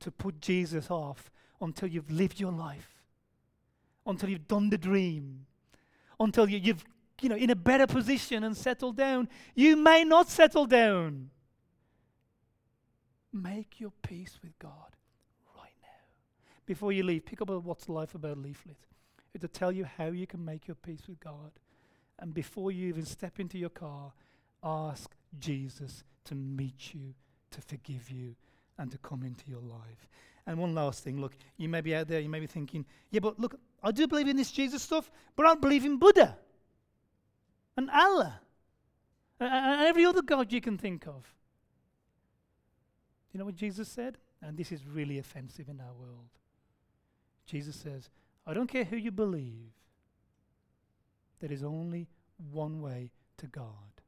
to 0.00 0.10
put 0.10 0.40
Jesus 0.40 0.90
off 0.90 1.30
until 1.60 1.88
you've 1.88 2.10
lived 2.10 2.40
your 2.40 2.52
life, 2.52 3.02
until 4.06 4.30
you've 4.30 4.48
done 4.48 4.70
the 4.70 4.78
dream, 4.78 5.44
until 6.18 6.48
you, 6.48 6.72
have 6.72 6.86
you 7.22 7.28
know, 7.28 7.36
in 7.36 7.50
a 7.50 7.56
better 7.56 7.86
position 7.86 8.44
and 8.44 8.56
settle 8.56 8.92
down. 8.92 9.28
You 9.54 9.76
may 9.76 10.04
not 10.04 10.28
settle 10.28 10.66
down. 10.66 11.30
Make 13.32 13.80
your 13.80 13.92
peace 14.02 14.38
with 14.42 14.58
God 14.58 14.96
right 15.56 15.74
now. 15.80 15.88
Before 16.66 16.92
you 16.92 17.02
leave, 17.04 17.24
pick 17.24 17.40
up 17.40 17.48
a 17.48 17.58
What's 17.58 17.88
Life 17.88 18.14
About 18.14 18.38
leaflet. 18.38 18.76
It'll 19.34 19.48
tell 19.48 19.72
you 19.72 19.84
how 19.84 20.06
you 20.06 20.26
can 20.26 20.44
make 20.44 20.66
your 20.66 20.74
peace 20.74 21.02
with 21.08 21.20
God. 21.20 21.52
And 22.18 22.34
before 22.34 22.70
you 22.70 22.88
even 22.88 23.06
step 23.06 23.40
into 23.40 23.56
your 23.56 23.70
car, 23.70 24.12
ask 24.62 25.10
Jesus 25.38 26.04
to 26.24 26.34
meet 26.34 26.92
you, 26.92 27.14
to 27.52 27.60
forgive 27.62 28.10
you, 28.10 28.34
and 28.78 28.90
to 28.90 28.98
come 28.98 29.22
into 29.22 29.44
your 29.48 29.62
life. 29.62 30.08
And 30.46 30.58
one 30.58 30.74
last 30.74 31.04
thing 31.04 31.20
look, 31.20 31.36
you 31.56 31.68
may 31.68 31.80
be 31.80 31.94
out 31.94 32.08
there, 32.08 32.20
you 32.20 32.28
may 32.28 32.40
be 32.40 32.46
thinking, 32.46 32.84
yeah, 33.10 33.20
but 33.20 33.38
look, 33.38 33.58
I 33.82 33.92
do 33.92 34.06
believe 34.06 34.28
in 34.28 34.36
this 34.36 34.50
Jesus 34.50 34.82
stuff, 34.82 35.10
but 35.36 35.46
I 35.46 35.50
don't 35.50 35.60
believe 35.60 35.84
in 35.84 35.98
Buddha 35.98 36.36
and 37.76 37.90
Allah 37.90 38.40
and 39.40 39.82
every 39.82 40.04
other 40.04 40.22
God 40.22 40.52
you 40.52 40.60
can 40.60 40.78
think 40.78 41.06
of. 41.06 41.34
You 43.32 43.38
know 43.38 43.46
what 43.46 43.56
Jesus 43.56 43.88
said? 43.88 44.18
And 44.40 44.56
this 44.56 44.72
is 44.72 44.86
really 44.86 45.18
offensive 45.18 45.68
in 45.68 45.80
our 45.80 45.94
world. 45.94 46.28
Jesus 47.46 47.76
says, 47.76 48.10
I 48.46 48.54
don't 48.54 48.68
care 48.68 48.84
who 48.84 48.96
you 48.96 49.10
believe, 49.10 49.72
there 51.40 51.52
is 51.52 51.64
only 51.64 52.08
one 52.50 52.80
way 52.80 53.10
to 53.38 53.46
God. 53.46 54.02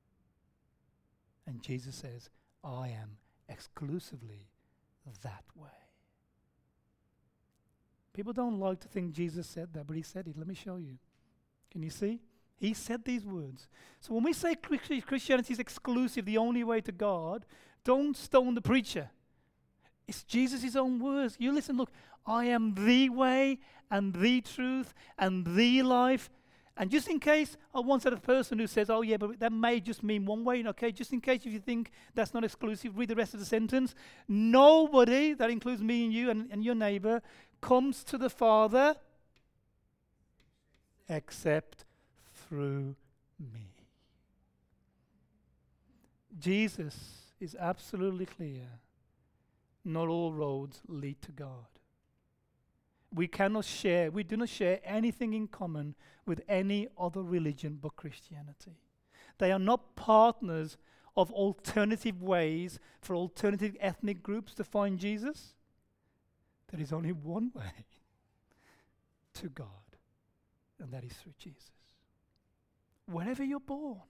And 1.47 1.61
Jesus 1.63 1.97
says, 1.97 2.31
I 2.63 2.89
am 2.89 3.17
exclusively 3.49 4.49
that 5.23 5.45
way. 5.55 5.69
People 8.13 8.33
don't 8.33 8.61
like 8.61 8.81
to 8.81 8.89
think 8.89 9.13
Jesus 9.13 9.47
said 9.47 9.73
that, 9.75 9.87
but 9.87 9.97
he 9.97 10.03
said 10.03 10.29
it. 10.29 10.39
Let 10.39 10.47
me 10.47 10.55
show 10.55 10.77
you. 10.77 10.99
Can 11.71 11.83
you 11.83 11.91
see? 11.91 12.21
He 12.65 12.73
said 12.73 13.05
these 13.05 13.27
words. 13.27 13.69
So 14.01 14.15
when 14.15 14.25
we 14.25 14.33
say 14.33 14.55
Christianity 14.55 15.53
is 15.53 15.59
exclusive, 15.59 16.25
the 16.25 16.39
only 16.39 16.65
way 16.65 16.81
to 16.81 16.93
God, 16.93 17.45
don't 17.85 18.17
stone 18.17 18.55
the 18.55 18.63
preacher. 18.63 19.11
It's 20.09 20.25
Jesus' 20.25 20.75
own 20.75 20.99
words. 20.99 21.37
You 21.39 21.53
listen, 21.53 21.77
look, 21.77 21.91
I 22.27 22.47
am 22.47 22.75
the 22.75 23.11
way 23.11 23.59
and 23.91 24.15
the 24.15 24.41
truth 24.41 24.95
and 25.19 25.45
the 25.45 25.83
life. 25.83 26.31
And 26.79 26.91
just 26.91 27.07
in 27.07 27.21
case 27.21 27.59
I 27.75 27.81
once 27.81 28.05
had 28.05 28.15
a 28.15 28.17
person 28.17 28.59
who 28.59 28.67
says, 28.67 28.89
oh, 28.89 29.03
yeah, 29.03 29.19
but 29.19 29.39
that 29.41 29.53
may 29.53 29.79
just 29.79 30.03
mean 30.03 30.25
one 30.25 30.43
way, 30.43 30.65
okay, 30.67 30.91
just 30.91 31.13
in 31.13 31.21
case 31.21 31.43
if 31.45 31.53
you 31.53 31.61
think 31.61 31.91
that's 32.15 32.33
not 32.33 32.45
exclusive, 32.45 32.97
read 32.97 33.11
the 33.11 33.15
rest 33.15 33.35
of 33.35 33.41
the 33.41 33.47
sentence. 33.47 33.95
Nobody, 34.27 35.35
that 35.35 35.51
includes 35.51 35.83
me 35.83 36.05
and 36.07 36.15
you 36.15 36.31
and, 36.31 36.51
and 36.51 36.65
your 36.65 36.75
neighbor, 36.75 37.21
comes 37.61 38.03
to 38.05 38.17
the 38.17 38.31
Father 38.31 38.97
except 41.11 41.85
through 42.49 42.97
me. 43.39 43.73
Jesus 46.39 46.97
is 47.41 47.57
absolutely 47.59 48.27
clear. 48.27 48.67
Not 49.85 50.09
all 50.09 50.33
roads 50.33 50.81
lead 50.89 51.21
to 51.23 51.33
God. 51.33 51.67
We 53.15 53.29
cannot 53.29 53.65
share, 53.65 54.11
we 54.11 54.25
do 54.25 54.37
not 54.37 54.49
share 54.49 54.81
anything 54.85 55.35
in 55.35 55.47
common 55.47 55.95
with 56.27 56.41
any 56.49 56.89
other 56.99 57.23
religion 57.23 57.79
but 57.81 57.97
Christianity. 57.97 58.79
They 59.39 59.53
are 59.53 59.59
not 59.59 59.95
partners 59.95 60.77
of 61.17 61.31
alternative 61.31 62.23
ways 62.23 62.79
for 63.01 63.15
alternative 63.15 63.77
ethnic 63.81 64.23
groups 64.23 64.55
to 64.55 64.65
find 64.65 64.99
Jesus? 64.99 65.55
There 66.71 66.81
is 66.81 66.93
only 66.93 67.13
one 67.13 67.53
way 67.55 67.87
to 69.35 69.49
God, 69.49 69.67
and 70.81 70.93
that 70.93 71.05
is 71.05 71.13
through 71.13 71.35
Jesus. 71.39 71.71
Wherever 73.07 73.45
you're 73.45 73.61
born. 73.61 74.01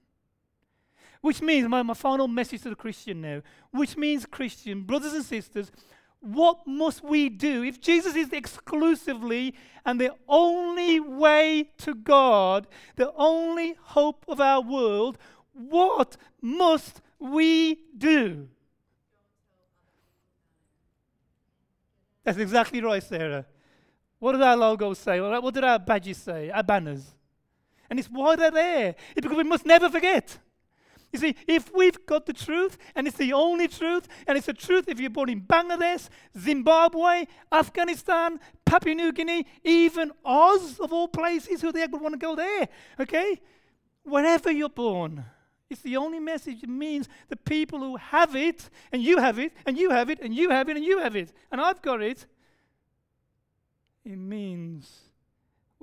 Which 1.21 1.41
means, 1.41 1.69
my, 1.69 1.83
my 1.83 1.95
final 1.95 2.29
message 2.29 2.63
to 2.63 2.71
the 2.71 2.77
Christian 2.77 3.21
now, 3.21 3.43
which 3.71 3.97
means, 3.97 4.27
Christian, 4.27 4.83
brothers 4.83 5.15
and 5.15 5.25
sisters, 5.25 5.73
what 6.21 6.67
must 6.67 7.05
we 7.05 7.29
do? 7.29 7.63
If 7.63 7.81
Jesus 7.81 8.15
is 8.17 8.33
exclusively 8.33 9.55
and 9.85 10.01
the 10.01 10.15
only 10.29 11.01
way 11.01 11.71
to 11.79 11.95
God, 11.95 12.67
the 12.97 13.13
only 13.15 13.77
hope 13.81 14.25
of 14.29 14.41
our 14.41 14.63
world, 14.63 15.19
what 15.53 16.17
must 16.41 17.03
we 17.19 17.81
do? 17.97 18.49
That's 22.25 22.39
exactly 22.39 22.81
right, 22.81 23.03
Sarah. 23.03 23.45
What 24.19 24.33
did 24.33 24.43
our 24.43 24.57
logos 24.57 24.99
say? 24.99 25.21
What 25.21 25.53
did 25.53 25.65
our 25.65 25.79
badges 25.79 26.17
say? 26.17 26.51
Our 26.51 26.63
banners. 26.63 27.15
And 27.91 27.99
it's 27.99 28.09
why 28.09 28.37
they're 28.37 28.51
there. 28.51 28.95
It's 29.15 29.23
because 29.23 29.37
we 29.37 29.45
must 29.45 29.67
never 29.67 29.89
forget. 29.89 30.39
You 31.13 31.21
see, 31.21 31.37
if 31.47 31.73
we've 31.73 32.05
got 32.07 32.27
the 32.27 32.33
truth, 32.33 32.77
and 32.97 33.07
it's 33.07 33.17
the 33.17 33.33
only 33.33 33.69
truth, 33.69 34.09
and 34.27 34.37
it's 34.37 34.47
the 34.47 34.53
truth 34.53 34.87
if 34.89 34.99
you're 34.99 35.11
born 35.11 35.29
in 35.29 35.43
Bangladesh, 35.43 36.09
Zimbabwe, 36.37 37.27
Afghanistan, 37.53 38.41
Papua 38.65 38.97
New 38.97 39.13
Guinea, 39.13 39.47
even 39.63 40.11
Oz, 40.25 40.81
of 40.81 40.93
all 40.93 41.07
places, 41.07 41.61
who 41.61 41.71
the 41.71 41.79
heck 41.79 41.93
would 41.93 42.03
want 42.03 42.15
to 42.15 42.19
go 42.19 42.35
there? 42.35 42.69
Okay? 42.99 43.41
Wherever 44.03 44.51
you're 44.51 44.69
born, 44.69 45.25
it's 45.71 45.83
the 45.83 45.97
only 45.97 46.19
message. 46.19 46.65
It 46.65 46.69
means 46.69 47.09
the 47.29 47.37
people 47.37 47.79
who 47.79 47.95
have 47.95 48.35
it, 48.35 48.69
and 48.91 49.01
you 49.01 49.19
have 49.19 49.39
it, 49.39 49.53
and 49.67 49.79
you 49.79 49.91
have 49.91 50.11
it, 50.11 50.19
and 50.21 50.35
you 50.35 50.51
have 50.51 50.69
it, 50.69 50.77
and 50.77 50.85
you 50.85 50.99
have 50.99 51.15
it, 51.15 51.33
and 51.53 51.61
I've 51.61 51.81
got 51.81 52.03
it. 52.03 52.27
It 54.05 54.19
means 54.19 55.01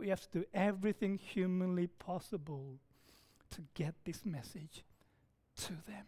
we 0.01 0.09
have 0.09 0.21
to 0.21 0.39
do 0.39 0.45
everything 0.51 1.19
humanly 1.19 1.85
possible 1.85 2.79
to 3.51 3.61
get 3.75 3.93
this 4.03 4.25
message 4.25 4.83
to 5.55 5.73
them. 5.87 6.07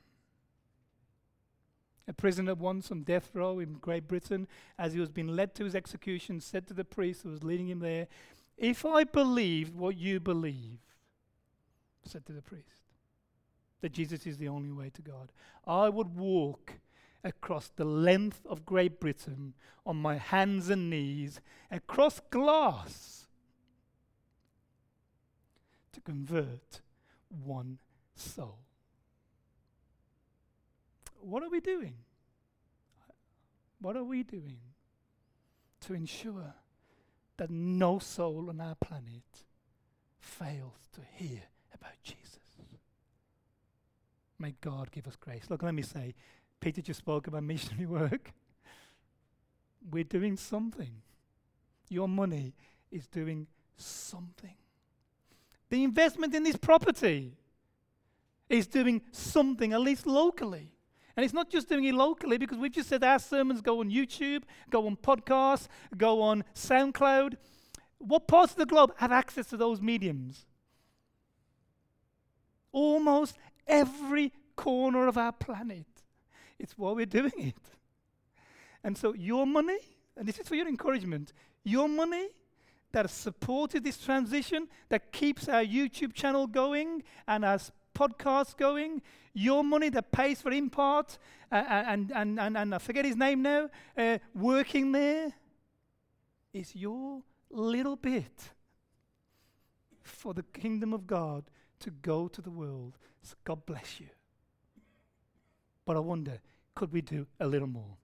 A 2.07 2.13
prisoner 2.13 2.55
once 2.55 2.91
on 2.91 3.03
death 3.03 3.29
row 3.35 3.59
in 3.59 3.73
Great 3.73 4.07
Britain, 4.07 4.47
as 4.79 4.93
he 4.93 4.99
was 4.99 5.09
being 5.09 5.27
led 5.27 5.53
to 5.55 5.63
his 5.63 5.75
execution, 5.75 6.41
said 6.41 6.67
to 6.67 6.73
the 6.73 6.83
priest 6.83 7.21
who 7.21 7.29
was 7.29 7.43
leading 7.43 7.69
him 7.69 7.79
there, 7.79 8.07
If 8.57 8.83
I 8.83 9.03
believed 9.03 9.75
what 9.75 9.95
you 9.95 10.19
believe, 10.19 10.79
said 12.03 12.25
to 12.25 12.33
the 12.33 12.41
priest, 12.41 12.65
that 13.81 13.93
Jesus 13.93 14.25
is 14.25 14.39
the 14.39 14.47
only 14.47 14.71
way 14.71 14.89
to 14.89 15.01
God, 15.03 15.31
I 15.67 15.87
would 15.89 16.15
walk 16.15 16.73
across 17.23 17.69
the 17.69 17.85
length 17.85 18.41
of 18.47 18.65
Great 18.65 18.99
Britain 18.99 19.53
on 19.85 19.97
my 19.97 20.17
hands 20.17 20.69
and 20.69 20.89
knees, 20.89 21.39
across 21.69 22.19
glass, 22.31 23.22
to 25.93 26.01
convert 26.01 26.81
one 27.29 27.79
soul 28.15 28.63
what 31.23 31.43
are 31.43 31.49
we 31.49 31.59
doing? 31.59 31.95
What 33.79 33.95
are 33.95 34.03
we 34.03 34.23
doing 34.23 34.59
to 35.81 35.93
ensure 35.93 36.53
that 37.37 37.49
no 37.49 37.99
soul 37.99 38.47
on 38.49 38.61
our 38.61 38.75
planet 38.75 39.23
fails 40.19 40.87
to 40.93 41.01
hear 41.13 41.43
about 41.73 42.01
Jesus? 42.03 42.37
May 44.37 44.55
God 44.61 44.91
give 44.91 45.07
us 45.07 45.15
grace. 45.15 45.45
Look, 45.49 45.63
let 45.63 45.73
me 45.73 45.81
say, 45.81 46.13
Peter 46.59 46.81
just 46.81 46.99
spoke 46.99 47.27
about 47.27 47.43
missionary 47.43 47.85
work. 47.85 48.33
We're 49.89 50.03
doing 50.03 50.37
something. 50.37 51.01
Your 51.89 52.07
money 52.07 52.53
is 52.91 53.07
doing 53.07 53.47
something. 53.77 54.55
The 55.74 55.84
investment 55.84 56.36
in 56.36 56.43
this 56.43 56.55
property 56.55 57.34
is 58.47 58.67
doing 58.67 59.01
something, 59.11 59.74
at 59.74 59.82
least 59.82 60.05
locally. 60.05 60.71
And 61.17 61.24
it's 61.24 61.34
not 61.34 61.49
just 61.49 61.67
doing 61.67 61.86
it 61.86 61.95
locally 61.95 62.38
because 62.38 62.59
we've 62.59 62.71
just 62.71 62.89
said 62.89 63.03
our 63.03 63.17
sermons 63.17 63.59
go 63.59 63.80
on 63.80 63.89
YouTube, 63.89 64.43
go 64.69 64.86
on 64.86 64.95
podcasts, 64.95 65.67
go 65.97 66.21
on 66.21 66.43
SoundCloud. 66.53 67.38
What 67.97 68.28
parts 68.28 68.51
of 68.51 68.59
the 68.59 68.67
globe 68.67 68.93
have 68.97 69.11
access 69.11 69.47
to 69.47 69.57
those 69.57 69.82
mediums? 69.82 70.45
Almost 72.71 73.39
every 73.65 74.32
corner 74.55 75.07
of 75.07 75.17
our 75.17 75.32
planet. 75.32 75.88
It's 76.59 76.78
why 76.78 76.91
we're 76.91 77.07
doing 77.07 77.32
it. 77.39 77.57
And 78.84 78.95
so, 78.95 79.15
your 79.15 79.47
money, 79.47 79.80
and 80.15 80.28
this 80.28 80.38
is 80.38 80.47
for 80.47 80.53
your 80.53 80.67
encouragement, 80.67 81.34
your 81.63 81.89
money 81.89 82.28
that 82.93 83.09
supported 83.09 83.83
this 83.83 83.97
transition, 83.97 84.67
that 84.89 85.11
keeps 85.11 85.49
our 85.49 85.63
YouTube 85.63 86.13
channel 86.13 86.47
going 86.47 87.03
and 87.27 87.43
our 87.43 87.59
podcast 87.93 88.55
going, 88.57 89.01
your 89.33 89.63
money 89.63 89.89
that 89.89 90.11
pays 90.11 90.41
for 90.41 90.51
Impart, 90.51 91.17
uh, 91.51 91.55
and, 91.55 92.11
and, 92.15 92.39
and, 92.39 92.57
and 92.57 92.73
I 92.73 92.77
forget 92.77 93.03
his 93.03 93.17
name 93.17 93.41
now, 93.41 93.69
uh, 93.97 94.19
working 94.33 94.91
there, 94.91 95.33
is 96.53 96.75
your 96.75 97.21
little 97.49 97.95
bit 97.95 98.53
for 100.01 100.33
the 100.33 100.43
kingdom 100.43 100.93
of 100.93 101.07
God 101.07 101.45
to 101.79 101.89
go 101.89 102.27
to 102.27 102.41
the 102.41 102.51
world. 102.51 102.97
So 103.23 103.35
God 103.43 103.65
bless 103.65 103.99
you. 103.99 104.07
But 105.85 105.97
I 105.97 105.99
wonder, 105.99 106.39
could 106.75 106.93
we 106.93 107.01
do 107.01 107.25
a 107.39 107.47
little 107.47 107.67
more? 107.67 107.97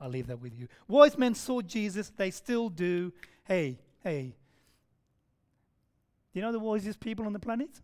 I'll 0.00 0.10
leave 0.10 0.26
that 0.26 0.40
with 0.40 0.54
you. 0.54 0.68
Wise 0.86 1.16
men 1.16 1.34
saw 1.34 1.60
Jesus, 1.60 2.12
they 2.16 2.30
still 2.30 2.68
do. 2.68 3.12
Hey, 3.44 3.78
hey. 4.02 4.36
Do 6.32 6.40
you 6.40 6.42
know 6.42 6.52
the 6.52 6.58
wisest 6.58 7.00
people 7.00 7.26
on 7.26 7.32
the 7.32 7.38
planet? 7.38 7.80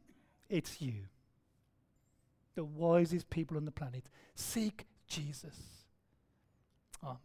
It's 0.48 0.80
you 0.80 1.06
the 2.54 2.64
wisest 2.64 3.30
people 3.30 3.56
on 3.56 3.64
the 3.64 3.70
planet. 3.70 4.08
Seek 4.34 4.86
Jesus. 5.06 5.56
Amen. 7.02 7.18